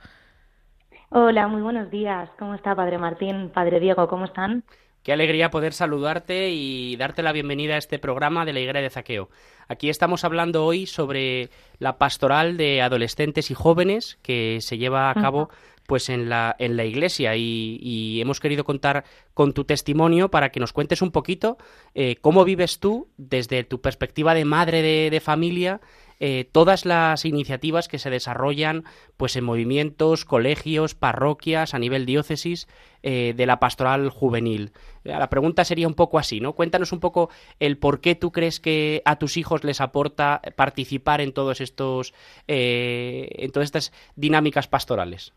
[1.10, 2.30] Hola, muy buenos días.
[2.38, 3.50] ¿Cómo está, Padre Martín?
[3.54, 4.64] Padre Diego, ¿cómo están?
[5.06, 8.90] Qué alegría poder saludarte y darte la bienvenida a este programa de la Iglesia de
[8.90, 9.30] Zaqueo.
[9.68, 15.14] Aquí estamos hablando hoy sobre la pastoral de adolescentes y jóvenes que se lleva a
[15.14, 15.52] cabo
[15.86, 19.04] pues en la, en la iglesia y, hemos querido contar
[19.36, 21.58] con tu testimonio para que nos cuentes un poquito
[21.94, 25.82] eh, cómo vives tú desde tu perspectiva de madre de, familia
[26.20, 28.84] eh, todas las iniciativas que se desarrollan
[29.18, 32.68] pues en movimientos, colegios, parroquias, a nivel diócesis
[33.04, 34.72] eh, de la pastoral juvenil.
[35.04, 36.54] La pregunta sería un poco así, ¿no?
[36.54, 41.22] Cuéntanos un poco el por qué tú crees que a tus hijos les aporta participar
[41.22, 42.14] en todos estos
[42.48, 45.34] en todas estas dinámicas pastorales.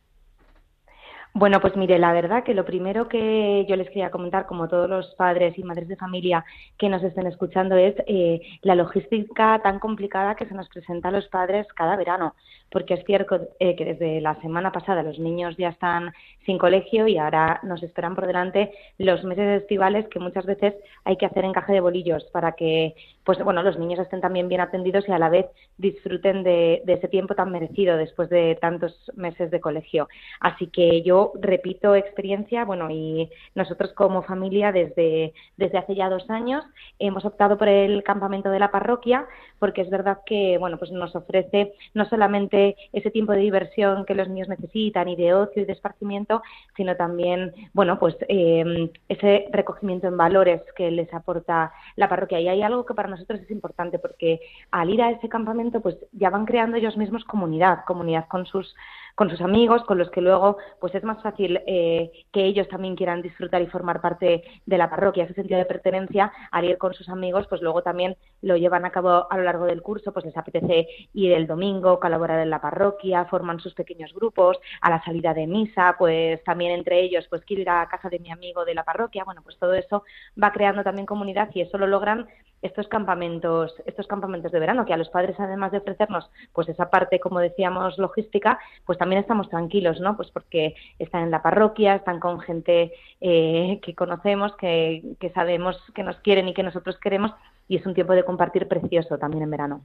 [1.35, 4.89] Bueno, pues mire, la verdad que lo primero que yo les quería comentar, como todos
[4.89, 6.45] los padres y madres de familia
[6.79, 11.13] que nos estén escuchando, es eh, la logística tan complicada que se nos presenta a
[11.13, 12.35] los padres cada verano,
[12.71, 16.13] porque es cierto eh, que desde la semana pasada los niños ya están
[16.45, 21.17] sin colegio y ahora nos esperan por delante los meses estivales que muchas veces hay
[21.17, 22.95] que hacer encaje de bolillos para que
[23.29, 25.45] pues bueno, los niños estén también bien atendidos y a la vez
[25.77, 30.09] disfruten de, ese tiempo tan merecido después de tantos meses de colegio.
[30.41, 36.31] Así que yo repito experiencia, bueno, y nosotros como familia desde, desde hace ya dos
[36.31, 36.65] años
[36.99, 39.27] hemos optado por el campamento de la parroquia
[39.59, 42.58] porque es verdad que, bueno, pues nos ofrece no solamente
[42.93, 46.43] ese tiempo de diversión que los niños necesitan y de ocio y de esparcimiento,
[46.77, 52.41] sino también, bueno, pues eh, ese recogimiento en valores que les aporta la parroquia.
[52.41, 54.41] Y hay algo que para nosotros es importante porque
[54.71, 58.75] al ir a ese campamento pues ya van creando ellos mismos comunidad, comunidad con sus
[59.19, 62.95] con sus amigos, con los que luego pues es más fácil eh, que ellos también
[62.95, 66.95] quieran disfrutar y formar parte de la parroquia, ese sentido de pertenencia, al ir con
[66.95, 70.25] sus amigos, pues luego también lo llevan a cabo a lo largo del curso, pues
[70.25, 75.35] les apetece ir el domingo, colaborar la parroquia, forman sus pequeños grupos, a la salida
[75.35, 78.75] de misa, pues también entre ellos, pues quiero ir a casa de mi amigo de
[78.75, 80.05] la parroquia, bueno, pues todo eso
[80.43, 82.29] va creando también comunidad y eso lo logran
[82.63, 86.91] estos campamentos, estos campamentos de verano, que a los padres, además de ofrecernos pues esa
[86.91, 90.17] parte, como decíamos, logística, pues también estamos tranquilos, ¿no?
[90.17, 95.77] Pues porque están en la parroquia, están con gente eh, que conocemos, que, que sabemos
[95.95, 97.33] que nos quieren y que nosotros queremos,
[97.69, 99.83] y es un tiempo de compartir precioso también en verano.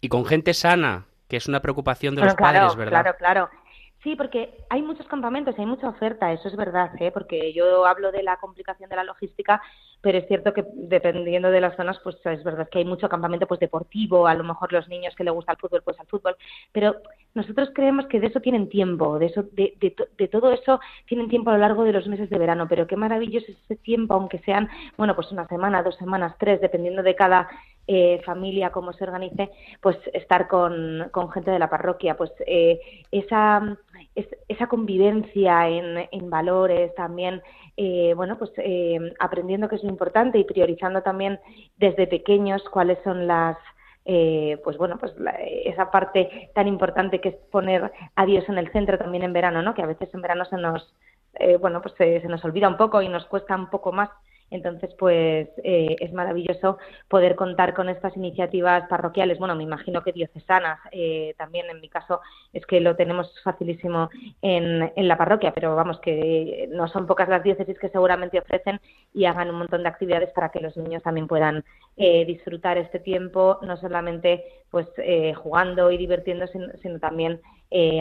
[0.00, 3.02] Y con gente sana, que es una preocupación de los padres, ¿verdad?
[3.02, 3.50] Claro, claro.
[4.02, 7.10] Sí, porque hay muchos campamentos, hay mucha oferta, eso es verdad, ¿eh?
[7.10, 9.60] porque yo hablo de la complicación de la logística,
[10.00, 13.48] pero es cierto que dependiendo de las zonas, pues es verdad que hay mucho campamento
[13.48, 16.36] pues deportivo, a lo mejor los niños que les gusta el fútbol, pues al fútbol,
[16.70, 16.94] pero
[17.34, 21.50] nosotros creemos que de eso tienen tiempo, de eso, de, de, todo eso tienen tiempo
[21.50, 24.38] a lo largo de los meses de verano, pero qué maravilloso es ese tiempo, aunque
[24.38, 27.48] sean, bueno, pues una semana, dos semanas, tres, dependiendo de cada
[27.88, 32.80] eh, familia, cómo se organice, pues estar con, con gente de la parroquia, pues eh,
[33.10, 33.76] esa
[34.48, 37.42] esa convivencia en, valores también,
[37.76, 41.38] eh, bueno, pues eh, aprendiendo que es lo importante y priorizando también
[41.76, 43.56] desde pequeños cuáles son las,
[44.04, 45.12] eh, pues bueno, pues
[45.64, 49.62] esa parte tan importante que es poner a Dios en el centro también en verano,
[49.62, 49.74] ¿no?
[49.74, 50.94] Que a veces en verano se nos,
[51.60, 54.10] bueno, pues se, nos olvida un poco y nos cuesta un poco más
[54.50, 59.38] entonces, pues eh, es maravilloso poder contar con estas iniciativas parroquiales.
[59.38, 62.20] Bueno, me imagino que diocesanas eh, también, en mi caso,
[62.52, 64.08] es que lo tenemos facilísimo
[64.40, 68.80] en, en, la parroquia, pero vamos, que no son pocas las diócesis que seguramente ofrecen
[69.12, 71.64] y hagan un montón de actividades para que los niños también puedan
[71.96, 74.86] eh, disfrutar este tiempo, no solamente pues
[75.36, 77.40] jugando y divirtiéndose, sino, también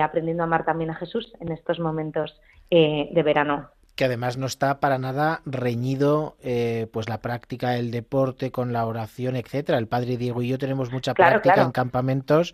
[0.02, 2.38] aprendiendo a amar también a Jesús en estos momentos
[2.70, 8.52] de verano que además no está para nada reñido eh, pues la práctica del deporte
[8.52, 9.80] con la oración, etcétera.
[9.80, 12.54] El padre Diego y yo tenemos mucha práctica en campamentos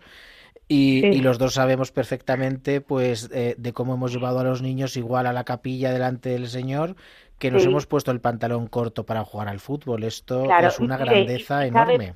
[0.68, 5.26] y, los dos sabemos perfectamente pues eh, de cómo hemos llevado a los niños igual
[5.26, 6.96] a la capilla delante del Señor
[7.38, 10.04] que nos hemos puesto el pantalón corto para jugar al fútbol.
[10.04, 12.14] Esto es una grandeza enorme.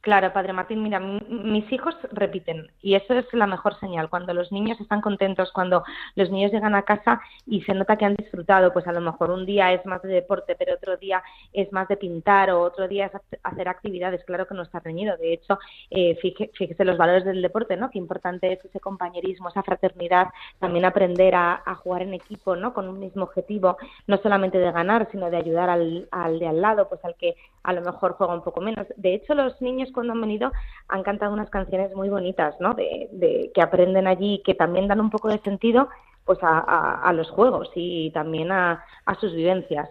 [0.00, 4.08] Claro, Padre Martín, mira, mis hijos repiten y eso es la mejor señal.
[4.08, 5.82] Cuando los niños están contentos, cuando
[6.14, 9.30] los niños llegan a casa y se nota que han disfrutado, pues a lo mejor
[9.30, 12.86] un día es más de deporte, pero otro día es más de pintar o otro
[12.86, 14.24] día es hacer actividades.
[14.24, 15.16] Claro que no está reñido.
[15.16, 15.58] De hecho,
[15.90, 17.90] eh, fíjese, los valores del deporte, ¿no?
[17.90, 20.28] Qué importante es ese compañerismo, esa fraternidad,
[20.60, 22.72] también aprender a, jugar en equipo, ¿no?
[22.72, 26.60] Con un mismo objetivo, no solamente de ganar, sino de ayudar al, al de al
[26.60, 28.86] lado, pues al que a lo mejor juega un poco menos.
[28.96, 30.52] De hecho, los niños cuando han venido
[30.88, 32.74] han cantado unas canciones muy bonitas, ¿no?
[32.74, 35.88] De, que aprenden allí, que también dan un poco de sentido
[36.24, 38.84] pues a, los juegos y también a
[39.18, 39.88] sus vivencias.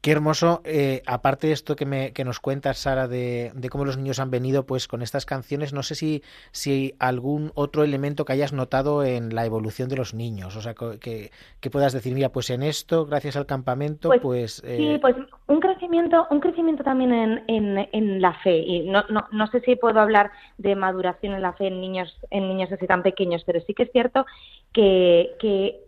[0.00, 3.84] Qué hermoso, eh, aparte de esto que, me, que nos cuentas, Sara, de, de, cómo
[3.84, 6.22] los niños han venido pues con estas canciones, no sé si,
[6.52, 10.72] si algún otro elemento que hayas notado en la evolución de los niños, o sea,
[10.74, 14.22] que, que puedas decir, mira, pues en esto, gracias al campamento, pues...
[14.22, 14.76] pues eh...
[14.78, 15.16] Sí, pues
[15.48, 19.60] un crecimiento, un crecimiento también en, en, en la fe, y no, no, no, sé
[19.60, 23.42] si puedo hablar de maduración en la fe en niños, en niños así tan pequeños,
[23.44, 24.24] pero sí que es cierto
[24.72, 25.80] que, que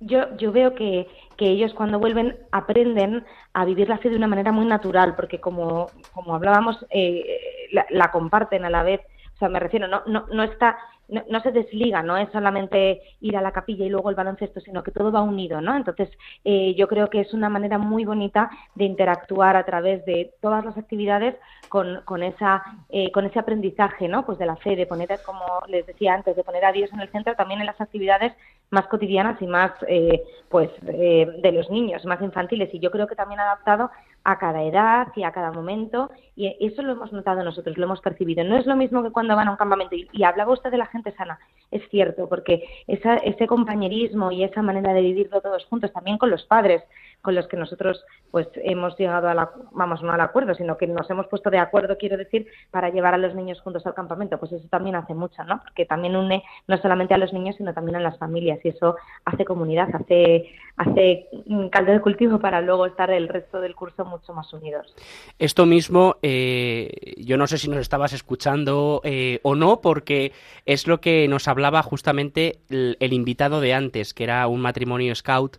[0.00, 4.26] yo, yo veo que, que ellos cuando vuelven aprenden a vivir la fe de una
[4.26, 9.02] manera muy natural, porque como, como hablábamos, eh, la, la, comparten a la vez.
[9.42, 10.78] Sea, me refiero, no, no, no está
[11.08, 14.82] no, se desliga, no es solamente ir a la capilla y luego el baloncesto, sino
[14.82, 15.76] que todo va unido, ¿no?
[15.76, 16.08] Entonces,
[16.44, 20.64] eh, yo creo que es una manera muy bonita de interactuar a través de todas
[20.64, 21.34] las actividades
[21.68, 24.24] con, con, esa, eh, con ese aprendizaje, ¿no?
[24.24, 27.00] Pues de la fe, de poner, como les decía antes, de poner a Dios en
[27.00, 28.32] el centro también en las actividades
[28.70, 32.72] más cotidianas y más, eh, pues, de los niños, más infantiles.
[32.72, 33.90] Y yo creo que también adaptado
[34.24, 38.00] a cada edad y a cada momento, y eso lo hemos notado nosotros, lo hemos
[38.00, 38.44] percibido.
[38.44, 40.86] No es lo mismo que cuando van a un campamento, y, hablaba usted de la
[40.86, 41.38] gente sana,
[41.70, 46.30] es cierto, porque esa, ese compañerismo y esa manera de vivirlo todos juntos, también con
[46.30, 46.82] los padres,
[47.22, 50.86] con los que nosotros pues hemos llegado a la, vamos, no al acuerdo, sino que
[50.86, 54.38] nos hemos puesto de acuerdo, quiero decir, para llevar a los niños juntos al campamento,
[54.38, 55.60] pues eso también hace mucho, ¿no?
[55.62, 58.96] Porque también une no solamente a los niños, sino también a las familias, y eso
[59.24, 61.28] hace comunidad, hace, hace
[61.70, 64.92] caldo de cultivo para luego estar el resto del curso mucho más unidos.
[65.38, 70.32] Esto mismo, eh, yo no sé si nos estabas escuchando eh, o no, porque
[70.66, 75.58] es lo que nos hablaba justamente el invitado de antes, que era un matrimonio scout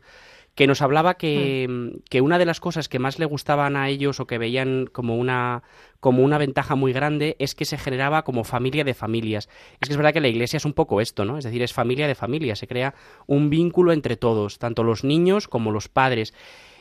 [0.55, 2.03] que nos hablaba que, mm.
[2.09, 5.17] que, una de las cosas que más le gustaban a ellos o que veían como
[5.17, 5.63] una,
[5.99, 9.49] como una ventaja muy grande es que se generaba como familia de familias.
[9.81, 11.37] Es que es verdad que la iglesia es un poco esto, ¿no?
[11.37, 12.93] Es decir, es familia de familias, se crea
[13.25, 16.33] un vínculo entre todos, tanto los niños como los padres.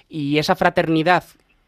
[0.08, 1.24] Y esa fraternidad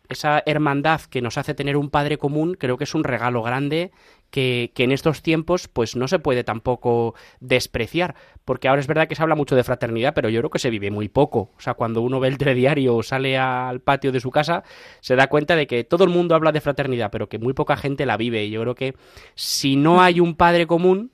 [0.08, 3.90] esa hermandad que nos hace tener un padre común, creo que es un regalo grande
[4.34, 9.14] que, en estos tiempos pues no se puede tampoco despreciar, porque ahora es verdad que
[9.14, 11.52] se habla mucho de fraternidad, pero yo creo que se vive muy poco.
[11.56, 14.64] O sea, cuando uno ve el telediario o sale al patio de su casa,
[14.98, 17.76] se da cuenta de que todo el mundo habla de fraternidad, pero que muy poca
[17.76, 18.44] gente la vive.
[18.44, 18.96] Y yo creo que
[19.36, 21.12] si no hay un padre común,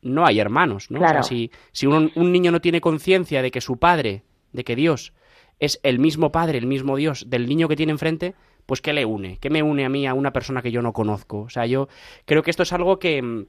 [0.00, 1.00] no hay hermanos, ¿no?
[1.00, 4.62] O sea, si, si un, un niño no tiene conciencia de que su padre, de
[4.62, 5.12] que Dios
[5.58, 8.36] es el mismo padre, el mismo Dios del niño que tiene enfrente,
[8.66, 9.38] pues ¿qué le une?
[9.38, 11.40] ¿Qué me une a mí a una persona que yo no conozco?
[11.40, 11.88] O sea, yo
[12.24, 13.46] creo que esto es algo que,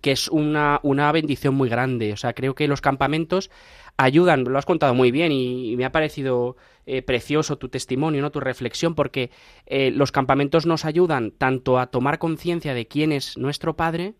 [0.00, 2.12] que es una, una bendición muy grande.
[2.12, 3.50] O sea, creo que los campamentos
[3.96, 8.30] ayudan, lo has contado muy bien y, me ha parecido eh, precioso tu testimonio, ¿no?
[8.30, 9.30] tu reflexión, porque
[9.66, 14.14] eh, los campamentos nos ayudan tanto a tomar conciencia de quién es nuestro Padre,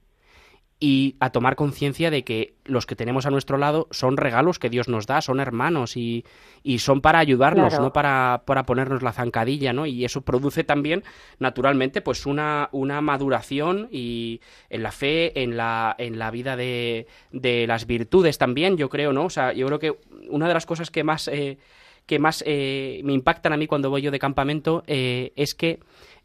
[0.81, 4.71] y a tomar conciencia de que los que tenemos a nuestro lado son regalos que
[4.71, 6.25] Dios nos da, son hermanos y,
[6.63, 9.87] y son para ayudarnos, no para, para, ponernos la zancadilla, ¿no?
[9.87, 11.03] Y eso produce también,
[11.41, 17.09] naturalmente, pues una, una maduración y en la fe, en la, en la vida de,
[17.33, 19.25] de las virtudes también, yo creo, ¿no?
[19.25, 19.97] O sea, yo creo que
[20.31, 21.59] una de las cosas que más, eh,
[22.07, 25.81] que más eh, me impactan a mí cuando voy yo de campamento eh, es que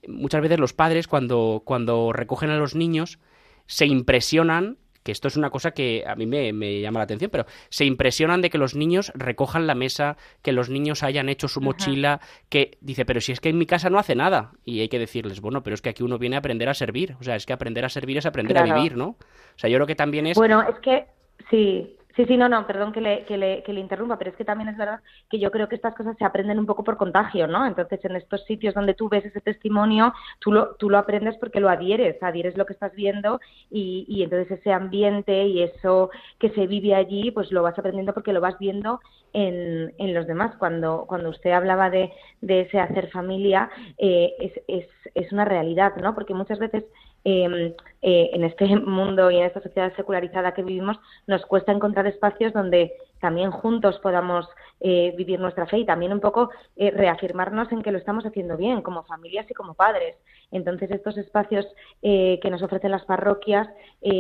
[0.08, 3.18] muchas veces los padres cuando, cuando recogen a los niños,
[3.66, 7.46] se impresionan que esto es una cosa que a mí me, llama la atención, pero
[7.70, 11.62] se impresionan de que los niños recojan la mesa, que los niños hayan hecho su
[11.62, 14.54] mochila, que dice, pero si es que en mi casa no hace nada.
[14.64, 17.16] Y hay que decirles, bueno, pero es que aquí uno viene a aprender a servir.
[17.20, 19.10] O sea, es que aprender a servir es aprender a vivir, ¿no?
[19.10, 20.38] O sea, yo creo que también es...
[20.38, 21.06] Bueno, es que
[21.50, 24.38] sí, Sí, sí, no, no, perdón que le, que, le, que le interrumpa, pero es
[24.38, 25.00] que también es verdad
[25.32, 27.66] que yo creo que estas cosas se aprenden un poco por contagio, ¿no?
[27.66, 31.60] Entonces, en estos sitios donde tú ves ese testimonio, tú lo, tú lo aprendes porque
[31.60, 33.40] lo adhieres, adhieres lo que estás viendo
[33.72, 38.14] y, y entonces ese ambiente y eso que se vive allí, pues lo vas aprendiendo
[38.14, 39.00] porque lo vas viendo
[39.34, 40.56] en, en los demás.
[40.60, 42.12] Cuando, cuando usted hablaba de,
[42.42, 46.14] de ese hacer familia, eh, es, es, es una realidad, ¿no?
[46.14, 46.84] Porque muchas veces
[47.26, 52.06] Em, eh, en este mundo y en esta sociedad secularizada que vivimos, nos cuesta encontrar
[52.06, 54.46] espacios donde también juntos podamos
[54.82, 58.58] eh, vivir nuestra fe y también un poco eh, reafirmarnos en que lo estamos haciendo
[58.58, 60.18] bien como familias y como padres.
[60.52, 61.66] Entonces, estos espacios
[62.02, 63.68] que nos ofrecen las parroquias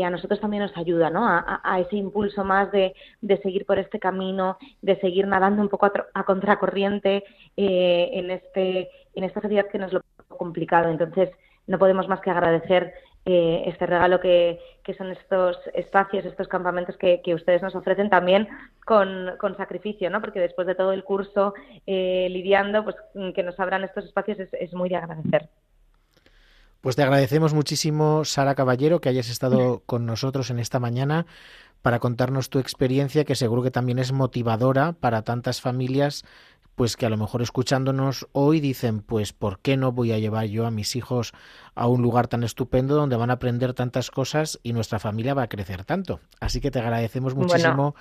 [0.03, 1.27] a nosotros también nos ayudan ¿no?
[1.27, 2.95] a, ese impulso más de,
[3.43, 7.23] seguir por este camino, de seguir nadando un poco a, contracorriente
[7.55, 10.89] en, este, en esta sociedad que nos lo complicado.
[10.89, 11.29] Entonces,
[11.67, 12.93] no podemos más que agradecer
[13.25, 14.59] eh, este regalo que,
[14.97, 18.49] son estos espacios, estos campamentos que, ustedes nos ofrecen también
[18.85, 20.19] con, sacrificio, ¿no?
[20.19, 21.53] Porque después de todo el curso
[21.87, 22.97] eh, lidiando, pues
[23.33, 25.49] que nos abran estos espacios es, muy de agradecer.
[26.81, 31.25] Pues te agradecemos muchísimo, Sara Caballero, que hayas estado con nosotros en esta mañana
[31.81, 36.25] para contarnos tu experiencia, que seguro que también es motivadora para tantas familias
[36.75, 40.45] pues que a lo mejor escuchándonos hoy dicen, pues ¿por qué no voy a llevar
[40.45, 41.33] yo a mis hijos
[41.75, 45.43] a un lugar tan estupendo donde van a aprender tantas cosas y nuestra familia va
[45.43, 46.19] a crecer tanto?
[46.39, 47.95] Así que te agradecemos muchísimo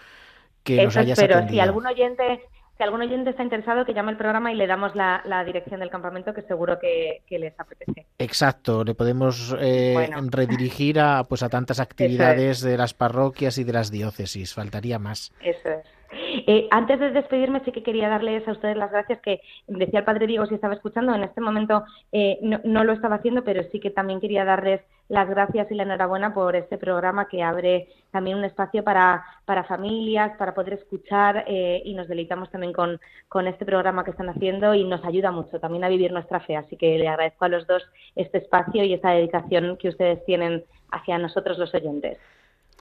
[0.63, 2.43] que nos hayas pero Si algún oyente
[2.77, 5.91] si algún oyente está interesado, que llame el programa y le damos la, dirección del
[5.91, 8.07] campamento, que seguro que, les apetece.
[8.19, 13.73] Exacto, le podemos eh, redirigir a, pues, a tantas actividades de las parroquias y de
[13.75, 15.33] las diócesis, faltaría más.
[15.43, 15.87] Eso es.
[16.13, 20.05] Eh, antes de despedirme, sí que quería darles a ustedes las gracias que decía el
[20.05, 21.15] padre Diego si estaba escuchando.
[21.15, 25.29] En este momento eh, no, lo estaba haciendo, pero sí que también quería darles las
[25.29, 30.37] gracias y la enhorabuena por este programa que abre también un espacio para, para familias,
[30.39, 34.75] para poder escuchar eh, y nos deleitamos también con, con este programa que están haciendo
[34.75, 36.57] y nos ayuda mucho también a vivir nuestra fe.
[36.57, 37.83] Así que le agradezco a los dos
[38.17, 42.19] este espacio y esta dedicación que ustedes tienen hacia nosotros los oyentes.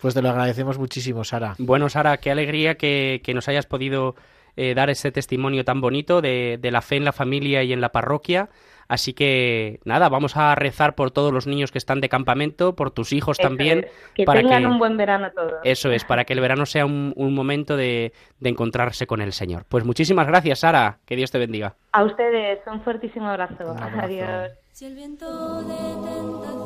[0.02, 1.56] Pues te lo agradecemos muchísimo, Sara.
[1.60, 4.16] Bueno, Sara, qué alegría que, nos hayas podido
[4.58, 7.92] eh, dar ese testimonio tan bonito de, la fe en la familia y en la
[7.92, 8.50] parroquia.
[8.88, 12.92] Así que nada, vamos a rezar por todos los niños que están de campamento, por
[12.92, 13.86] tus hijos también.
[14.16, 15.54] Que para tengan un buen verano todos.
[15.64, 19.66] Eso es, para que el verano sea un, momento de, encontrarse con el Señor.
[19.70, 20.98] Pues muchísimas gracias, Sara.
[21.06, 21.76] Que Dios te bendiga.
[21.94, 23.76] A ustedes, un fuertísimo abrazo.
[23.78, 24.52] Adiós.
[24.74, 26.61] Si el viento de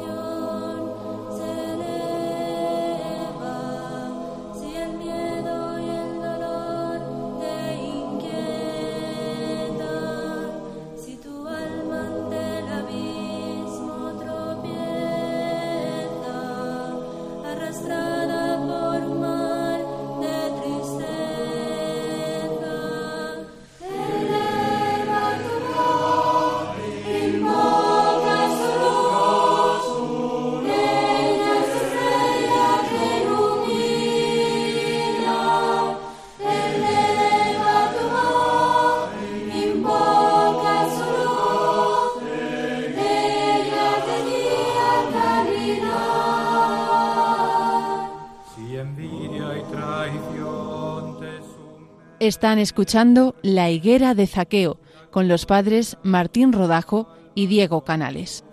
[52.26, 54.80] Están escuchando La higuera de Zaqueo
[55.12, 58.44] con los padres Martín Rodajo y Diego Canales.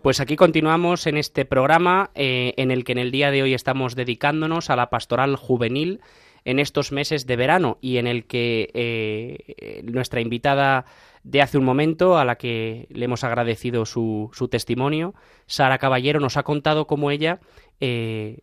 [0.00, 3.54] Pues aquí continuamos en este programa eh, en el que en el día de hoy
[3.54, 6.02] estamos dedicándonos a la pastoral juvenil
[6.44, 10.84] en estos meses de verano y en el que eh, nuestra invitada
[11.24, 15.14] de hace un momento, a la que le hemos agradecido su, su testimonio,
[15.46, 17.40] Sara Caballero nos ha contado cómo ella
[17.80, 18.40] eh,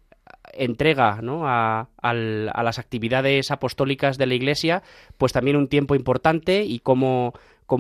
[0.53, 1.47] entrega ¿no?
[1.47, 4.84] a, a, las actividades apostólicas de la Iglesia,
[5.17, 7.34] pues también un tiempo importante y cómo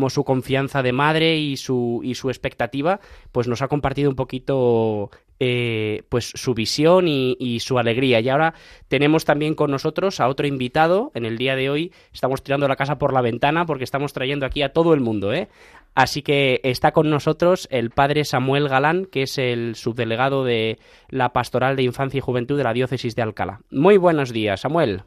[0.09, 2.99] su confianza de madre y su, y su expectativa,
[3.31, 8.19] pues nos ha compartido un poquito eh, pues su visión y, su alegría.
[8.19, 8.53] Y ahora
[8.87, 11.11] tenemos también con nosotros a otro invitado.
[11.15, 14.45] En el día de hoy estamos tirando la casa por la ventana porque estamos trayendo
[14.45, 15.47] aquí a todo el mundo, ¿eh?
[15.95, 20.77] Así que está con nosotros el padre Samuel Galán, que es el subdelegado de
[21.09, 23.61] la Pastoral de Infancia y Juventud de la Diócesis de Alcalá.
[23.71, 25.03] Muy buenos días, Samuel.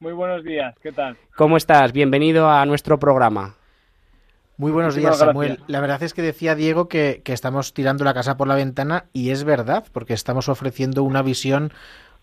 [0.00, 1.16] Muy buenos días, ¿qué tal?
[1.36, 1.92] ¿Cómo estás?
[1.92, 3.59] Bienvenido a nuestro programa.
[4.60, 5.58] Muy buenos días, Samuel.
[5.68, 9.30] La verdad es que decía Diego que, estamos tirando la casa por la ventana y
[9.30, 11.72] es verdad, porque estamos ofreciendo una visión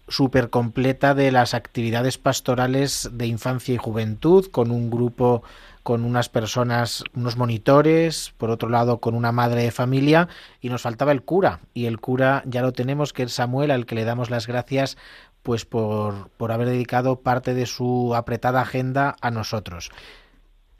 [0.07, 5.41] súper completa de las actividades pastorales de infancia y juventud, con un grupo,
[5.81, 10.27] con unas personas, unos monitores, por otro lado con una madre de familia,
[10.61, 13.87] y nos faltaba el cura, y el cura ya lo tenemos, que es Samuel, al
[13.87, 14.95] que le damos las gracias
[15.41, 19.89] pues por, por haber dedicado parte de su apretada agenda a nosotros.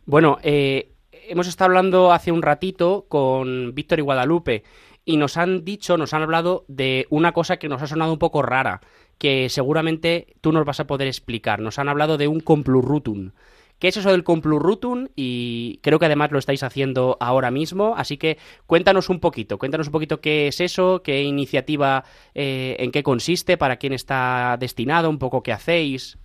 [0.05, 0.91] Bueno, eh,
[1.30, 4.63] hemos estado hablando hace un ratito con Víctor y Guadalupe
[5.05, 8.19] y nos han dicho, nos han hablado de una cosa que nos ha sonado un
[8.19, 8.82] poco rara,
[9.17, 11.59] que seguramente tú nos vas a poder explicar.
[11.59, 13.32] Nos han hablado de un complurrutum.
[13.80, 15.07] ¿Qué es eso del complurrutum?
[15.15, 19.88] Y creo que además lo estáis haciendo ahora mismo, así que cuéntanos un poquito, cuéntanos
[19.88, 22.03] un poquito qué es eso, qué iniciativa,
[22.34, 26.17] eh, en qué consiste, para quién está destinado, un poco qué hacéis.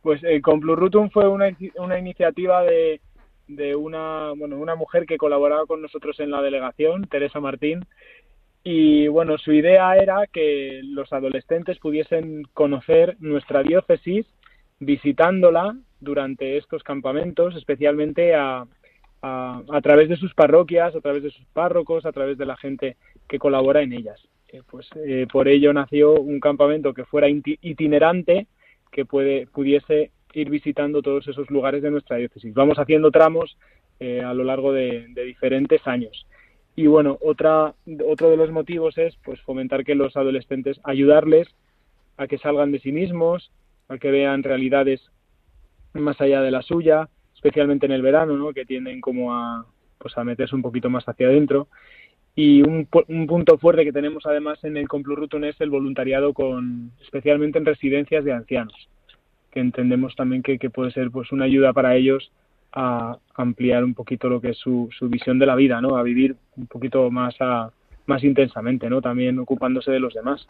[0.00, 3.00] Pues el complurrutum fue una, una iniciativa de,
[3.48, 7.84] de una, bueno, una mujer que colaboraba con nosotros en la delegación, Teresa Martín,
[8.62, 14.26] y bueno, su idea era que los adolescentes pudiesen conocer nuestra diócesis
[14.80, 18.66] visitándola durante estos campamentos, especialmente a,
[19.22, 22.96] a, través de sus parroquias, a través de sus párrocos, a través de la gente
[23.28, 24.20] que colabora en ellas.
[24.48, 28.46] Eh, pues eh, por ello nació un campamento que fuera itinerante,
[28.90, 32.54] que pudiese ir visitando todos esos lugares de nuestra diócesis.
[32.54, 33.56] Vamos haciendo tramos
[34.00, 36.26] eh, a lo largo de, diferentes años.
[36.76, 37.74] Y bueno, otra,
[38.06, 41.48] otro de los motivos es pues fomentar que los adolescentes, ayudarles
[42.16, 43.52] a que salgan de sí mismos,
[43.88, 45.00] a que vean realidades
[45.92, 48.52] más allá de la suya, especialmente en el verano, ¿no?
[48.52, 49.66] que tienden como a,
[49.98, 51.68] pues a meterse un poquito más hacia adentro.
[52.34, 56.90] Y un, un punto fuerte que tenemos además en el Complurrutum es el voluntariado con,
[57.00, 58.88] especialmente en residencias de ancianos
[59.54, 62.32] que entendemos también que, puede ser pues una ayuda para ellos
[62.72, 65.96] a ampliar un poquito lo que es su, su visión de la vida, ¿no?
[65.96, 67.70] A vivir un poquito más a,
[68.06, 69.00] más intensamente, ¿no?
[69.00, 70.46] También ocupándose de los demás.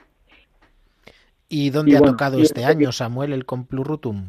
[1.51, 4.25] ¿Y dónde ha tocado este año, Samuel, el Complurrutum?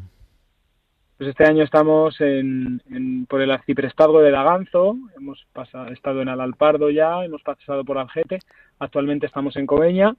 [1.16, 2.82] Pues este año estamos en,
[3.26, 8.40] por el arciprestazgo de Daganzo, hemos pasado, estado en Alalpardo ya, hemos pasado por Algete,
[8.78, 10.14] actualmente estamos en Coveña,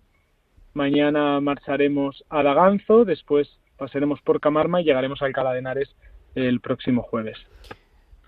[0.74, 3.48] mañana marcharemos a Daganzo, después
[3.78, 5.96] pasaremos por Camarma y llegaremos a Alcalá de Henares
[6.36, 7.38] el próximo jueves.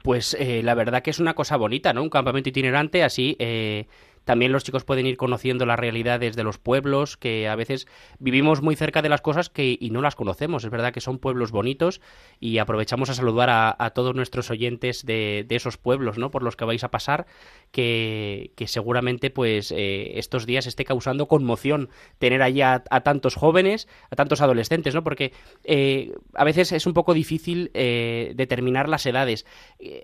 [0.03, 2.01] Pues eh, la verdad que es una cosa bonita, ¿no?
[2.01, 3.35] Un campamento itinerante así.
[3.39, 3.85] Eh,
[4.29, 7.87] también los chicos pueden ir conociendo las realidades de los pueblos, que a veces
[8.19, 10.63] vivimos muy cerca de las cosas que, y no las conocemos.
[10.63, 11.99] Es verdad que son pueblos bonitos
[12.39, 16.29] y aprovechamos a saludar a, todos nuestros oyentes de, esos pueblos, ¿no?
[16.29, 17.25] Por los que vais a pasar,
[17.71, 24.15] que, seguramente pues eh, estos días esté causando conmoción tener allí a, tantos jóvenes, a
[24.15, 25.03] tantos adolescentes, ¿no?
[25.03, 29.47] Porque eh, a veces es un poco difícil eh, determinar las edades.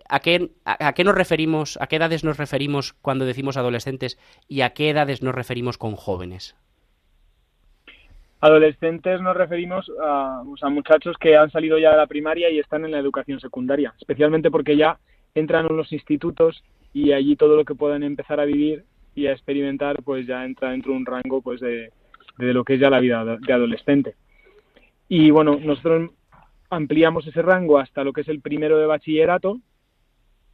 [0.09, 4.14] ¿A qué, a qué nos referimos, a qué edades nos referimos cuando decimos adolescentes?
[4.47, 6.55] Y a qué edades nos referimos con jóvenes?
[8.41, 12.91] Adolescentes nos referimos a, muchachos que han salido ya de la primaria y están en
[12.91, 14.99] la educación secundaria, especialmente porque ya
[15.33, 16.63] entran en los institutos
[16.93, 18.83] y allí todo lo que puedan empezar a vivir
[19.15, 21.91] y a experimentar pues ya entra dentro de un rango pues de,
[22.37, 24.15] de lo que es ya la vida de adolescente.
[25.07, 26.11] Y bueno, nosotros
[26.69, 29.59] ampliamos ese rango hasta lo que es el primero de bachillerato,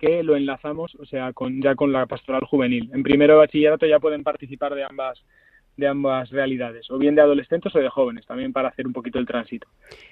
[0.02, 2.90] que lo enlazamos, o sea, con, ya con la pastoral juvenil.
[2.92, 5.24] En primero de bachillerato ya pueden participar de ambas
[5.78, 9.20] de ambas realidades, o bien de adolescentes o de jóvenes, también para hacer un poquito
[9.20, 9.68] el tránsito.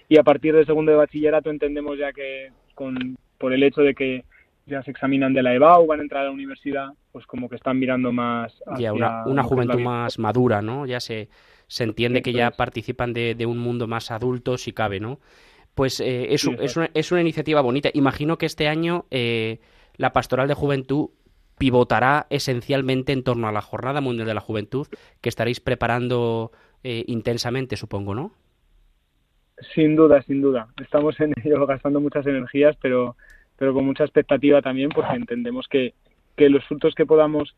[0.07, 3.93] Y a partir del segundo de bachillerato entendemos ya que con, por el hecho de
[3.93, 4.23] que
[4.65, 7.57] ya se examinan de la EBAU, van a entrar a la universidad, pues como que
[7.57, 10.85] están mirando más hacia una, una juventud más madura, ¿no?
[10.85, 11.27] Ya se,
[11.67, 15.19] se entiende que ya participan de, de, un mundo más adulto, si cabe, ¿no?
[15.75, 17.89] Pues eh, es, es, una, es, una, iniciativa bonita.
[17.93, 19.59] Imagino que este año eh,
[19.99, 21.09] la Pastoral de Juventud
[21.57, 24.87] pivotará esencialmente en torno a la Jornada Mundial de la Juventud,
[25.21, 26.51] que estaréis preparando
[26.83, 28.31] eh, intensamente, supongo, ¿no?
[29.75, 30.69] Sin duda, sin duda.
[30.81, 33.17] Estamos en ello gastando muchas energías, pero,
[33.57, 35.93] pero con mucha expectativa también, porque entendemos que,
[36.37, 37.55] que los frutos que podamos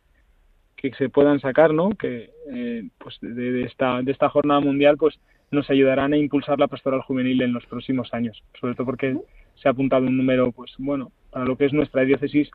[0.75, 1.91] que se puedan sacar, ¿no?
[1.91, 5.19] Que eh, pues de, esta de esta jornada mundial, pues
[5.51, 9.17] nos ayudarán a impulsar la pastoral juvenil en los próximos años, sobre todo porque
[9.55, 12.49] se ha apuntado un número, pues bueno, para lo que es nuestra diócesis,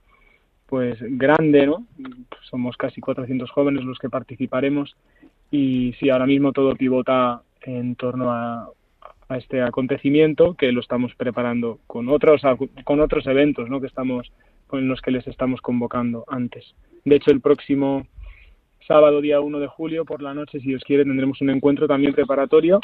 [0.67, 1.87] pues grande, ¿no?
[2.51, 4.97] Somos casi 400 jóvenes los que participaremos
[5.51, 8.71] y sí, ahora mismo todo pivota en torno a,
[9.31, 12.43] este acontecimiento que lo estamos preparando con otros
[12.85, 13.81] con otros eventos, ¿no?
[13.81, 14.31] Que estamos
[14.69, 16.77] con los que les estamos convocando antes.
[17.05, 18.07] De hecho, el próximo
[18.87, 22.15] sábado, día 1 de julio, por la noche, si Dios quiere, tendremos un encuentro también
[22.15, 22.81] preparatorio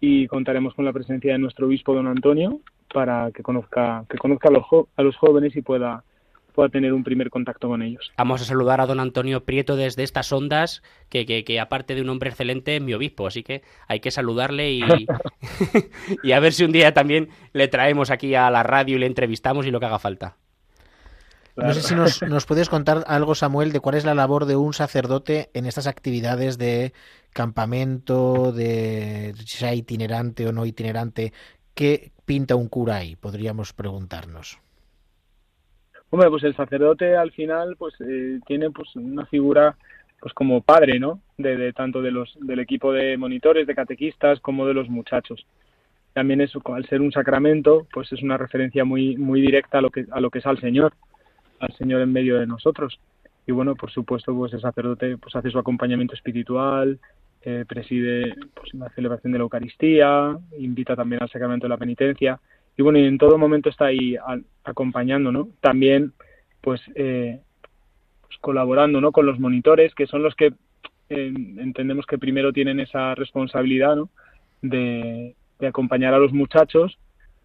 [0.00, 2.60] y contaremos con la presencia de nuestro obispo don Antonio
[2.92, 4.64] para que conozca, que conozca a los,
[4.96, 6.04] a los jóvenes y pueda
[6.52, 8.12] pueda tener un primer contacto con ellos.
[8.18, 12.02] Vamos a saludar a don Antonio Prieto desde estas ondas, que, que, que aparte de
[12.02, 14.82] un hombre excelente es mi obispo, así que hay que saludarle y,
[16.22, 19.06] y a ver si un día también le traemos aquí a la radio y le
[19.06, 20.36] entrevistamos y lo que haga falta.
[21.56, 24.56] No sé si nos, nos, puedes contar algo, Samuel, de cuál es la labor de
[24.56, 26.92] un sacerdote en estas actividades de
[27.32, 31.32] campamento, de si sea itinerante o no itinerante.
[31.74, 33.16] ¿Qué pinta un cura ahí?
[33.16, 34.58] Podríamos preguntarnos.
[36.10, 39.76] Hombre, pues el sacerdote al final pues eh, tiene pues una figura
[40.20, 41.20] pues como padre, ¿no?
[41.36, 45.44] De, de, tanto de los del equipo de monitores, de catequistas, como de los muchachos.
[46.12, 49.90] También eso, al ser un sacramento, pues es una referencia muy muy directa a lo
[49.90, 50.92] que a lo que es al Señor
[51.62, 52.98] al Señor en medio de nosotros.
[53.46, 56.98] Y bueno, por supuesto, pues el sacerdote pues hace su acompañamiento espiritual,
[57.42, 62.38] eh, preside pues, la celebración de la Eucaristía, invita también al sacramento de la penitencia
[62.76, 64.16] y bueno, y en todo momento está ahí
[64.64, 65.48] acompañando, ¿no?
[65.60, 66.12] También
[66.60, 67.40] pues, eh,
[68.22, 69.12] pues, colaborando, ¿no?
[69.12, 70.52] Con los monitores, que son los que
[71.08, 74.08] entendemos que primero tienen esa responsabilidad, ¿no?
[74.62, 76.96] De acompañar a los muchachos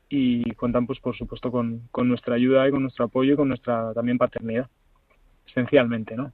[0.09, 3.93] y cuentan pues por supuesto con, nuestra ayuda y con nuestro apoyo y con nuestra
[3.93, 4.67] también paternidad
[5.47, 6.31] esencialmente no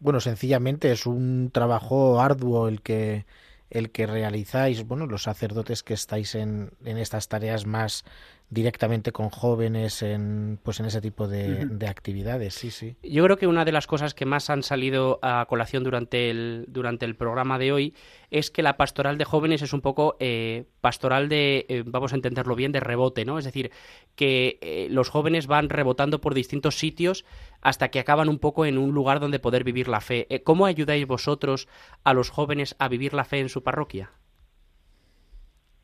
[0.00, 3.24] bueno sencillamente es un trabajo arduo el que
[3.72, 4.86] el que realizáis.
[4.86, 8.04] Bueno los sacerdotes que estáis en, en estas tareas más
[8.52, 12.96] directamente con jóvenes en pues en ese tipo de, de, actividades sí sí.
[13.02, 16.66] Yo creo que una de las cosas que más han salido a colación durante el
[16.68, 17.94] durante el programa de hoy
[18.30, 22.16] es que la pastoral de jóvenes es un poco eh, pastoral de eh, vamos a
[22.16, 23.70] entenderlo bien de rebote no es decir
[24.16, 27.24] que eh, los jóvenes van rebotando por distintos sitios
[27.62, 30.26] hasta que acaban un poco en un lugar donde poder vivir la fe.
[30.28, 31.68] Eh, cómo ayudáis vosotros
[32.04, 34.12] a los jóvenes a vivir la fe en su parroquia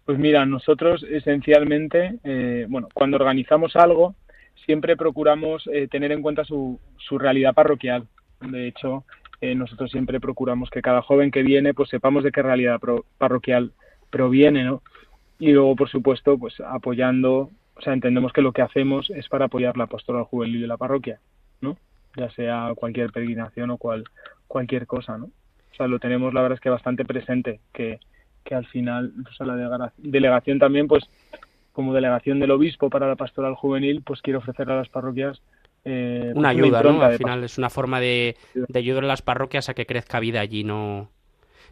[0.09, 4.15] pues mira, nosotros esencialmente, eh, bueno, cuando organizamos algo,
[4.65, 8.09] siempre procuramos eh, tener en cuenta su, su, realidad parroquial.
[8.41, 9.05] De hecho,
[9.43, 13.05] eh, nosotros siempre procuramos que cada joven que viene, pues sepamos de qué realidad pro,
[13.19, 13.73] parroquial
[14.09, 14.81] proviene, ¿no?
[15.39, 19.45] Y luego, por supuesto, pues apoyando, o sea, entendemos que lo que hacemos es para
[19.45, 21.21] apoyar la pastoral juvenil de la parroquia,
[21.61, 21.77] ¿no?
[22.17, 24.05] Ya sea cualquier peregrinación o cual,
[24.47, 25.27] cualquier cosa, ¿no?
[25.27, 28.01] O sea, lo tenemos, la verdad es que bastante presente, que,
[28.49, 31.05] que al final pues, a la delegación también, pues
[31.73, 35.41] como delegación del obispo para la pastoral juvenil, pues quiero ofrecer a las parroquias
[35.85, 37.03] eh, una pues, ayuda, ¿no?
[37.03, 40.41] Al final es una forma de, de, ayudar a las parroquias a que crezca vida
[40.41, 41.11] allí, ¿no?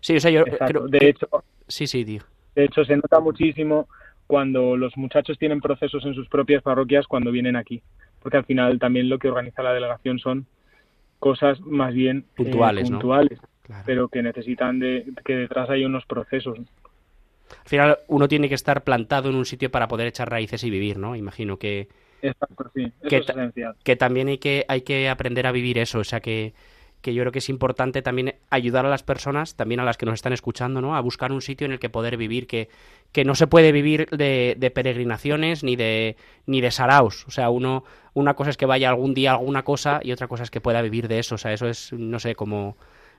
[0.00, 0.86] Sí, o sea, yo creo...
[0.86, 1.28] De hecho,
[1.66, 2.22] sí, sí, tío.
[2.54, 3.88] De hecho, se nota muchísimo
[4.26, 7.82] cuando los muchachos tienen procesos en sus propias parroquias cuando vienen aquí.
[8.22, 10.46] Porque al final también lo que organiza la delegación son
[11.18, 13.48] cosas más bien puntuales, eh, puntuales ¿no?
[13.66, 13.82] Claro.
[13.84, 16.58] pero que necesitan de que detrás hay unos procesos.
[16.58, 20.70] Al final uno tiene que estar plantado en un sitio para poder echar raíces y
[20.70, 21.14] vivir, ¿no?
[21.14, 21.88] Imagino que
[22.22, 22.84] Exacto, sí.
[22.84, 23.76] Eso que, es esencial.
[23.84, 26.54] que también hay que hay que aprender a vivir eso, o sea que
[27.02, 30.06] que yo creo que es importante también ayudar a las personas, también a las que
[30.06, 30.96] nos están escuchando, ¿no?
[30.96, 32.68] A buscar un sitio en el que poder vivir, que,
[33.12, 37.24] que no se puede vivir de, de peregrinaciones ni de ni de saraos.
[37.28, 40.26] O sea, uno, una cosa es que vaya algún día a alguna cosa y otra
[40.26, 41.36] cosa es que pueda vivir de eso.
[41.36, 42.76] O sea, eso es, no sé, como,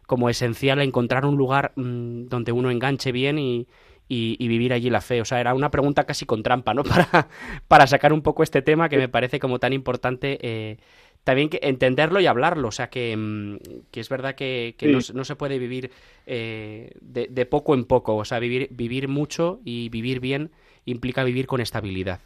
[0.07, 3.67] como esencial encontrar un lugar mmm, donde uno enganche bien y,
[4.07, 5.21] y, y, vivir allí la fe.
[5.21, 6.83] O sea, era una pregunta casi con trampa, ¿no?
[6.83, 7.27] Para,
[7.67, 10.39] para sacar un poco este tema que me parece como tan importante.
[10.41, 10.77] Eh,
[11.23, 12.69] también que entenderlo y hablarlo.
[12.69, 13.59] O sea, que,
[13.91, 15.11] que es verdad que, que sí.
[15.11, 15.91] no, no, se puede vivir
[16.25, 18.15] eh, de, de, poco en poco.
[18.15, 20.51] O sea, vivir, vivir mucho y vivir bien
[20.85, 22.21] implica vivir con estabilidad.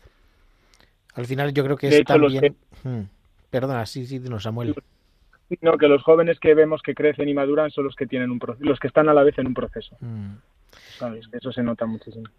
[1.16, 2.42] Al final yo creo que es de hecho, también...
[2.42, 2.54] Que...
[2.88, 3.08] Hmm.
[3.50, 4.76] Perdona, sí, sí, no, Samuel.
[5.60, 8.40] No, que los jóvenes que vemos que crecen y maduran son los que tienen un
[8.60, 9.98] los que están a la vez en un proceso.
[10.98, 11.28] ¿Sabes?
[11.34, 12.30] Eso se nota muchísimo.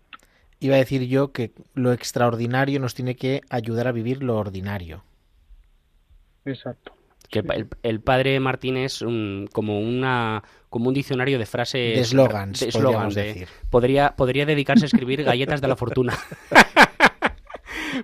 [0.61, 5.05] Iba a decir yo que lo extraordinario nos tiene que ayudar a vivir lo ordinario.
[6.45, 6.93] Exacto.
[7.31, 7.43] Que
[7.83, 9.03] el, padre Martín es
[9.53, 13.49] como una como un diccionario de frases de eslogans, podríamos decir.
[13.71, 16.17] Podría podría dedicarse a escribir galletas de la fortuna.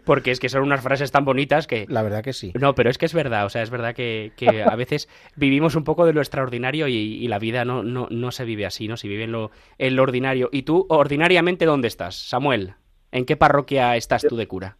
[0.05, 1.87] porque es que son unas frases tan bonitas que...
[1.89, 2.53] La verdad que sí.
[2.59, 4.33] No, pero es que es verdad, o sea, es verdad que,
[4.65, 8.45] a veces vivimos un poco de lo extraordinario y, la vida no, no, no, se
[8.45, 8.97] vive así, ¿no?
[8.97, 10.49] Se vive en lo, en lo ordinario.
[10.51, 12.75] ¿Y tú, ordinariamente, dónde estás, Samuel?
[13.13, 14.79] ¿En qué parroquia estás tú de cura?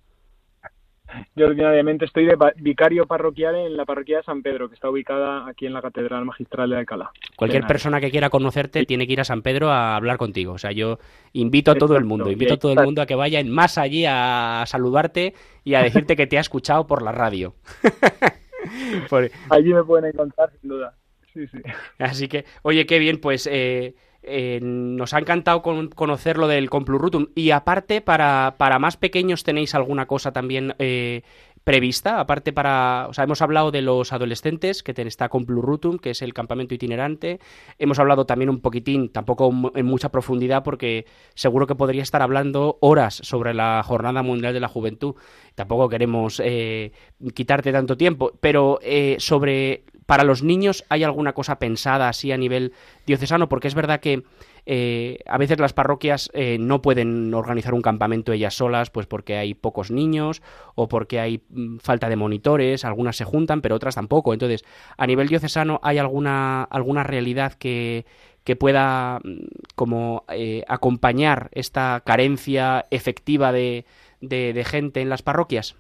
[1.35, 5.49] Yo ordinariamente estoy de vicario parroquial en la parroquia de San Pedro, que está ubicada
[5.49, 7.11] aquí en la Catedral Magistral de Alcalá.
[7.37, 10.53] Cualquier persona que quiera conocerte tiene que ir a San Pedro a hablar contigo.
[10.53, 10.99] O sea, yo
[11.33, 14.05] invito a todo el mundo, invito a todo el mundo a que vaya más allí
[14.07, 15.35] a saludarte
[15.65, 17.55] y a decirte que te ha escuchado por la radio.
[19.51, 20.95] Allí me pueden encontrar, sin duda.
[21.33, 21.59] Sí, sí.
[21.99, 23.49] Así que, oye, qué bien, pues...
[23.51, 23.95] Eh,
[24.29, 27.29] eh, nos ha encantado conocer lo del Complurrutum.
[27.35, 31.23] Y aparte, para, para más pequeños, ¿tenéis alguna cosa también eh,
[31.65, 32.21] prevista?
[32.21, 33.07] Aparte, para.
[33.09, 37.41] O sea, hemos hablado de los adolescentes, que está Complurrutum, que es el campamento itinerante.
[37.79, 42.79] Hemos hablado también un poquitín, tampoco en mucha profundidad, porque seguro que podría estar hablando
[42.81, 45.15] horas sobre la Jornada Mundial de la Juventud.
[45.55, 46.93] Tampoco queremos eh,
[47.35, 48.79] quitarte tanto tiempo, pero
[49.19, 52.73] sobre para los niños hay alguna cosa pensada así a nivel
[53.05, 54.23] diocesano, porque es verdad que
[54.71, 59.39] eh, a veces las parroquias eh, no pueden organizar un campamento ellas solas, pues porque
[59.39, 60.43] hay pocos niños
[60.75, 64.35] o porque hay mm, falta de monitores, algunas se juntan, pero otras tampoco.
[64.35, 64.67] Entonces,
[64.99, 68.05] a nivel diocesano hay alguna, alguna realidad que,
[68.45, 73.87] que pueda mm, como eh, acompañar esta carencia efectiva de,
[74.21, 75.79] de gente en las parroquias.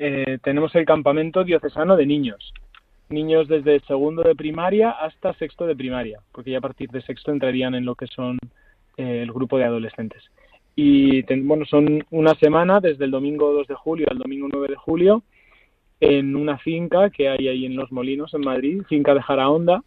[0.00, 2.54] Eh, tenemos el campamento diocesano de niños.
[3.10, 7.32] Niños desde segundo de primaria hasta sexto de primaria, porque ya a partir de sexto
[7.32, 8.38] entrarían en lo que son
[8.96, 10.22] eh, el grupo de adolescentes.
[10.76, 14.76] Y bueno, son una semana desde el domingo 2 de julio al domingo 9 de
[14.76, 15.22] julio
[16.00, 19.82] en una finca que hay ahí en Los Molinos, en Madrid, finca de Jaraonda.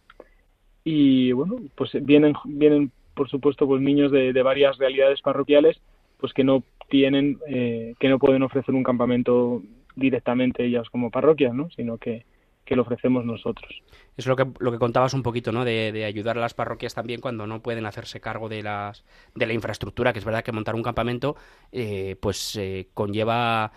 [0.84, 5.80] Y bueno, pues vienen, vienen por supuesto, pues niños de, de varias realidades parroquiales,
[6.18, 9.62] pues que no tienen, eh, que no pueden ofrecer un campamento
[9.96, 11.70] directamente ellas como parroquias, ¿no?
[11.70, 12.24] sino que,
[12.64, 13.82] que lo ofrecemos nosotros.
[14.16, 15.64] Es lo que, lo que contabas un poquito, ¿no?
[15.64, 19.04] De, ayudar a las parroquias también cuando no pueden hacerse cargo de, las,
[19.34, 21.36] de la infraestructura, que es verdad que montar un campamento
[21.72, 23.72] eh, pues eh, conlleva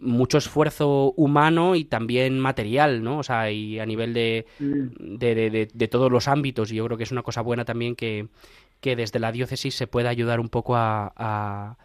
[0.00, 3.18] mucho esfuerzo humano y también material, ¿no?
[3.18, 6.70] O sea, y a nivel de, de, de, todos los ámbitos.
[6.70, 8.28] Y yo creo que es una cosa buena también que,
[8.80, 11.76] que desde la diócesis se pueda ayudar un poco a a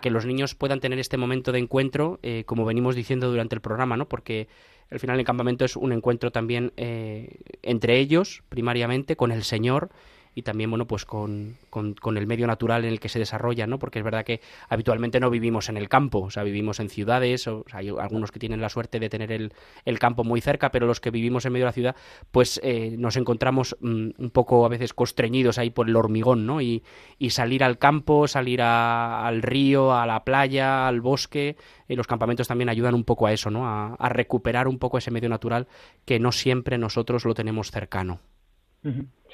[0.00, 3.60] que los niños puedan tener este momento de encuentro, eh, como venimos diciendo durante el
[3.60, 4.08] programa, ¿no?
[4.08, 4.48] Porque
[4.90, 9.90] al final el campamento es un encuentro también eh, entre ellos, primariamente, con el Señor
[10.34, 13.78] y también, bueno, pues con, con, el medio natural en el que se desarrolla, ¿no?
[13.78, 17.46] Porque es verdad que habitualmente no vivimos en el campo, o sea, vivimos en ciudades,
[17.48, 19.52] o, hay algunos que tienen la suerte de tener el,
[19.84, 21.96] el, campo muy cerca, pero los que vivimos en medio de la ciudad,
[22.30, 26.62] pues eh, nos encontramos mm, un poco a veces constreñidos ahí por el hormigón, ¿no?
[26.62, 26.82] Y,
[27.18, 31.56] y salir al campo, salir al río, a la playa, al bosque,
[31.88, 33.66] y los campamentos también ayudan un poco a eso, ¿no?
[33.66, 35.68] A recuperar un poco ese medio natural
[36.06, 38.20] que no siempre nosotros lo tenemos cercano.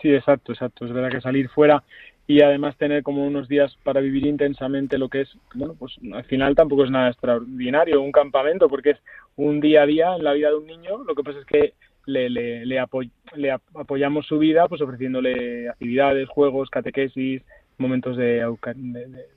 [0.00, 0.84] Sí, exacto, exacto.
[0.86, 1.82] Es verdad que salir fuera
[2.26, 6.24] y además tener como unos días para vivir intensamente lo que es, bueno, pues al
[6.24, 8.98] final tampoco es nada extraordinario un campamento porque es
[9.36, 10.98] un día a día en la vida de un niño.
[11.04, 11.72] Lo que pasa es que
[12.04, 12.86] le, le, le,
[13.34, 17.42] le apoyamos su vida pues ofreciéndole actividades, juegos, catequesis,
[17.78, 18.44] momentos de,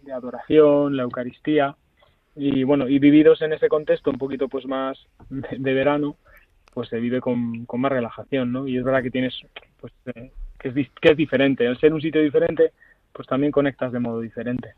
[0.03, 1.75] de, adoración, la Eucaristía
[2.35, 4.97] y bueno, y vividos en ese contexto un poquito pues más
[5.29, 6.17] de, verano,
[6.73, 8.67] pues se vive con, con, más relajación, ¿no?
[8.67, 9.33] Y es verdad que tienes
[9.79, 10.31] pues eh,
[10.61, 11.67] que es, que es diferente.
[11.67, 12.71] Al ser un sitio diferente,
[13.11, 14.73] pues también conectas de modo diferente.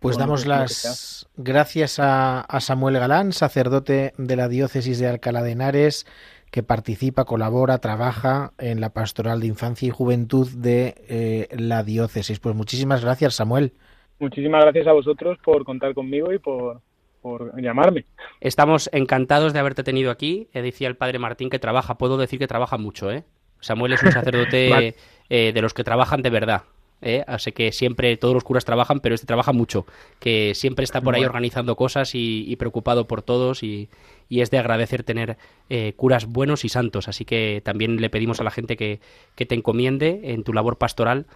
[0.00, 6.06] Pues damos las gracias a, Samuel Galán, sacerdote de la diócesis de Alcalá de Henares,
[6.50, 12.40] que participa, colabora, trabaja en la pastoral de infancia y juventud de eh, la diócesis.
[12.40, 13.74] Pues muchísimas gracias, Samuel.
[14.18, 16.80] Muchísimas gracias a vosotros por contar conmigo y por,
[17.20, 18.04] por llamarme.
[18.40, 20.48] Estamos encantados de haberte tenido aquí.
[20.52, 23.22] Decía el padre Martín que trabaja, puedo decir que trabaja mucho, ¿eh?
[23.62, 24.94] Samuel es un sacerdote
[25.30, 26.64] eh, de los que trabajan de verdad.
[27.00, 27.24] ¿eh?
[27.26, 29.86] Así que siempre todos los curas trabajan, pero este trabaja mucho,
[30.20, 33.88] que siempre está por ahí organizando cosas y, preocupado por todos y,
[34.28, 35.36] es de agradecer tener
[35.68, 37.08] eh, curas buenos y santos.
[37.08, 39.00] Así que también le pedimos a la gente que,
[39.34, 41.26] te encomiende en tu labor pastoral,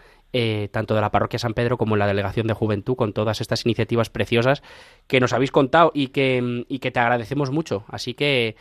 [0.71, 3.65] tanto de la parroquia San Pedro como en la delegación de juventud, con todas estas
[3.65, 4.63] iniciativas preciosas
[5.07, 7.85] que nos habéis contado y que, y que te agradecemos mucho.
[7.89, 8.57] Así que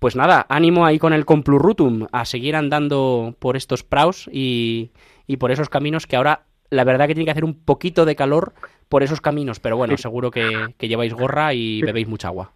[0.00, 4.90] pues nada, ánimo ahí con el Complurrutum a seguir andando por estos praus y,
[5.26, 8.16] y por esos caminos que ahora la verdad que tiene que hacer un poquito de
[8.16, 8.54] calor
[8.88, 12.52] por esos caminos, pero bueno, seguro que, que lleváis gorra y bebéis mucha agua.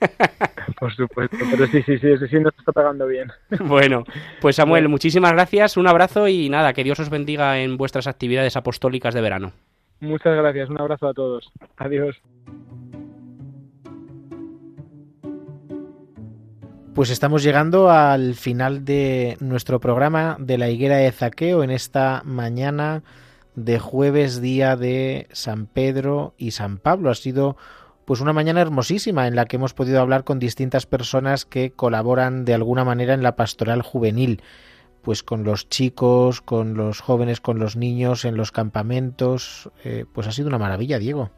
[0.78, 3.30] Por supuesto, pero sí, sí, sí, ese sí nos está pagando bien.
[3.60, 4.04] Bueno,
[4.40, 8.56] pues Samuel, muchísimas gracias, un abrazo y nada, que Dios os bendiga en vuestras actividades
[8.56, 9.52] apostólicas de verano.
[10.00, 11.50] Muchas gracias, un abrazo a todos.
[11.76, 12.20] Adiós.
[16.94, 22.22] Pues estamos llegando al final de nuestro programa de la higuera de Zaqueo en esta
[22.24, 23.02] mañana
[23.56, 27.10] de jueves día de San Pedro y San Pablo.
[27.10, 27.56] Ha sido
[28.04, 32.44] pues una mañana hermosísima en la que hemos podido hablar con distintas personas que colaboran
[32.44, 34.40] de alguna manera en la pastoral juvenil,
[35.02, 39.68] pues con los chicos, con los jóvenes, con los niños, en los campamentos.
[39.82, 41.32] Eh, pues ha sido una maravilla, Diego.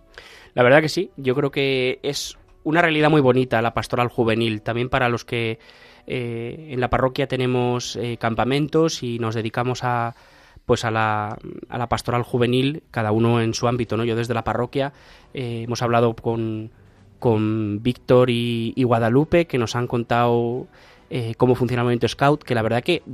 [0.53, 2.37] La verdad que sí, yo creo que es
[2.67, 5.61] una realidad muy bonita la pastoral juvenil, también para los que
[6.09, 10.17] eh, en la parroquia tenemos eh, campamentos y nos dedicamos a
[10.65, 11.39] pues a la,
[11.69, 14.05] a la, pastoral juvenil, cada uno en su ámbito, ¿no?
[14.05, 14.93] Yo desde la parroquia
[15.33, 16.73] eh, hemos hablado con,
[17.21, 20.67] con Víctor y, Guadalupe, que nos han contado
[21.37, 23.05] cómo funciona el movimiento Scout, que la verdad que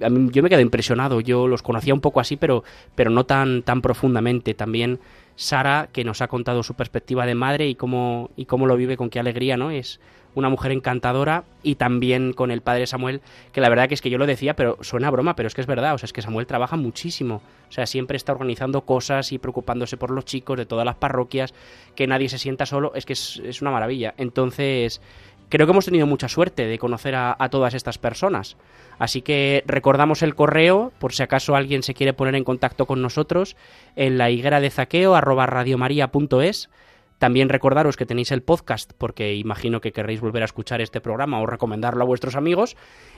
[0.00, 2.64] yo me quedo impresionado, yo los conocía un poco así, pero,
[2.96, 4.54] pero no tan, tan profundamente.
[4.54, 4.98] También
[5.36, 8.96] Sara, que nos ha contado su perspectiva de madre y cómo, y cómo lo vive,
[8.96, 9.70] con qué alegría, ¿no?
[9.70, 10.00] Es
[10.34, 13.22] una mujer encantadora y también con el padre Samuel,
[13.52, 15.62] que la verdad que es que yo lo decía, pero suena broma, pero es que
[15.62, 19.32] es verdad, o sea, es que Samuel trabaja muchísimo, o sea, siempre está organizando cosas
[19.32, 21.54] y preocupándose por los chicos de todas las parroquias,
[21.94, 24.14] que nadie se sienta solo, es que es, es una maravilla.
[24.18, 25.00] Entonces,
[25.48, 28.56] creo que hemos tenido mucha suerte de conocer a, todas estas personas.
[28.98, 33.02] Así que recordamos el correo, por si acaso alguien se quiere poner en contacto con
[33.02, 33.56] nosotros,
[33.94, 36.70] en la higuera de zaqueo arroba radiomaria.es.
[37.18, 41.40] También recordaros que tenéis el podcast, porque imagino que querréis volver a escuchar este programa
[41.40, 42.76] o recomendarlo a vuestros amigos.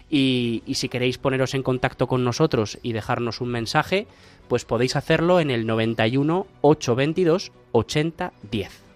[0.08, 4.06] Y, y si queréis poneros en contacto con nosotros y dejarnos un mensaje,
[4.46, 8.87] pues podéis hacerlo en el 91 822 8010.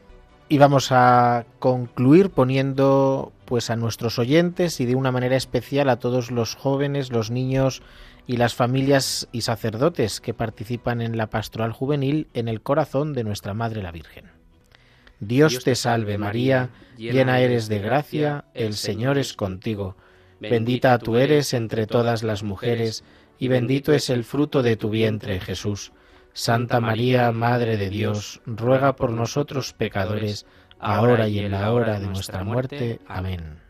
[0.52, 5.96] Y vamos a concluir poniendo pues a nuestros oyentes y de una manera especial a
[5.96, 7.80] todos los jóvenes, los niños
[8.26, 13.24] y las familias y sacerdotes que participan en la pastoral juvenil en el corazón de
[13.24, 14.26] nuestra Madre la Virgen.
[15.20, 19.96] Dios te salve María, llena eres de gracia, el Señor es contigo.
[20.38, 23.04] Bendita tú eres entre todas las mujeres,
[23.38, 25.92] y bendito es el fruto de tu vientre, Jesús.
[26.32, 30.46] Santa María, Madre de Dios, ruega por nosotros pecadores,
[30.78, 33.00] ahora y en la hora de nuestra muerte.
[33.06, 33.60] Amén.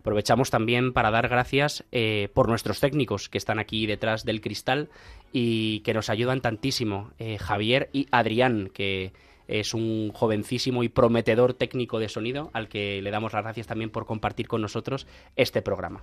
[0.00, 4.88] Aprovechamos también para dar gracias eh, por nuestros técnicos que están aquí detrás del cristal
[5.30, 9.12] y que nos ayudan tantísimo, eh, Javier y Adrián, que
[9.46, 13.90] es un jovencísimo y prometedor técnico de sonido al que le damos las gracias también
[13.90, 15.06] por compartir con nosotros
[15.36, 16.02] este programa.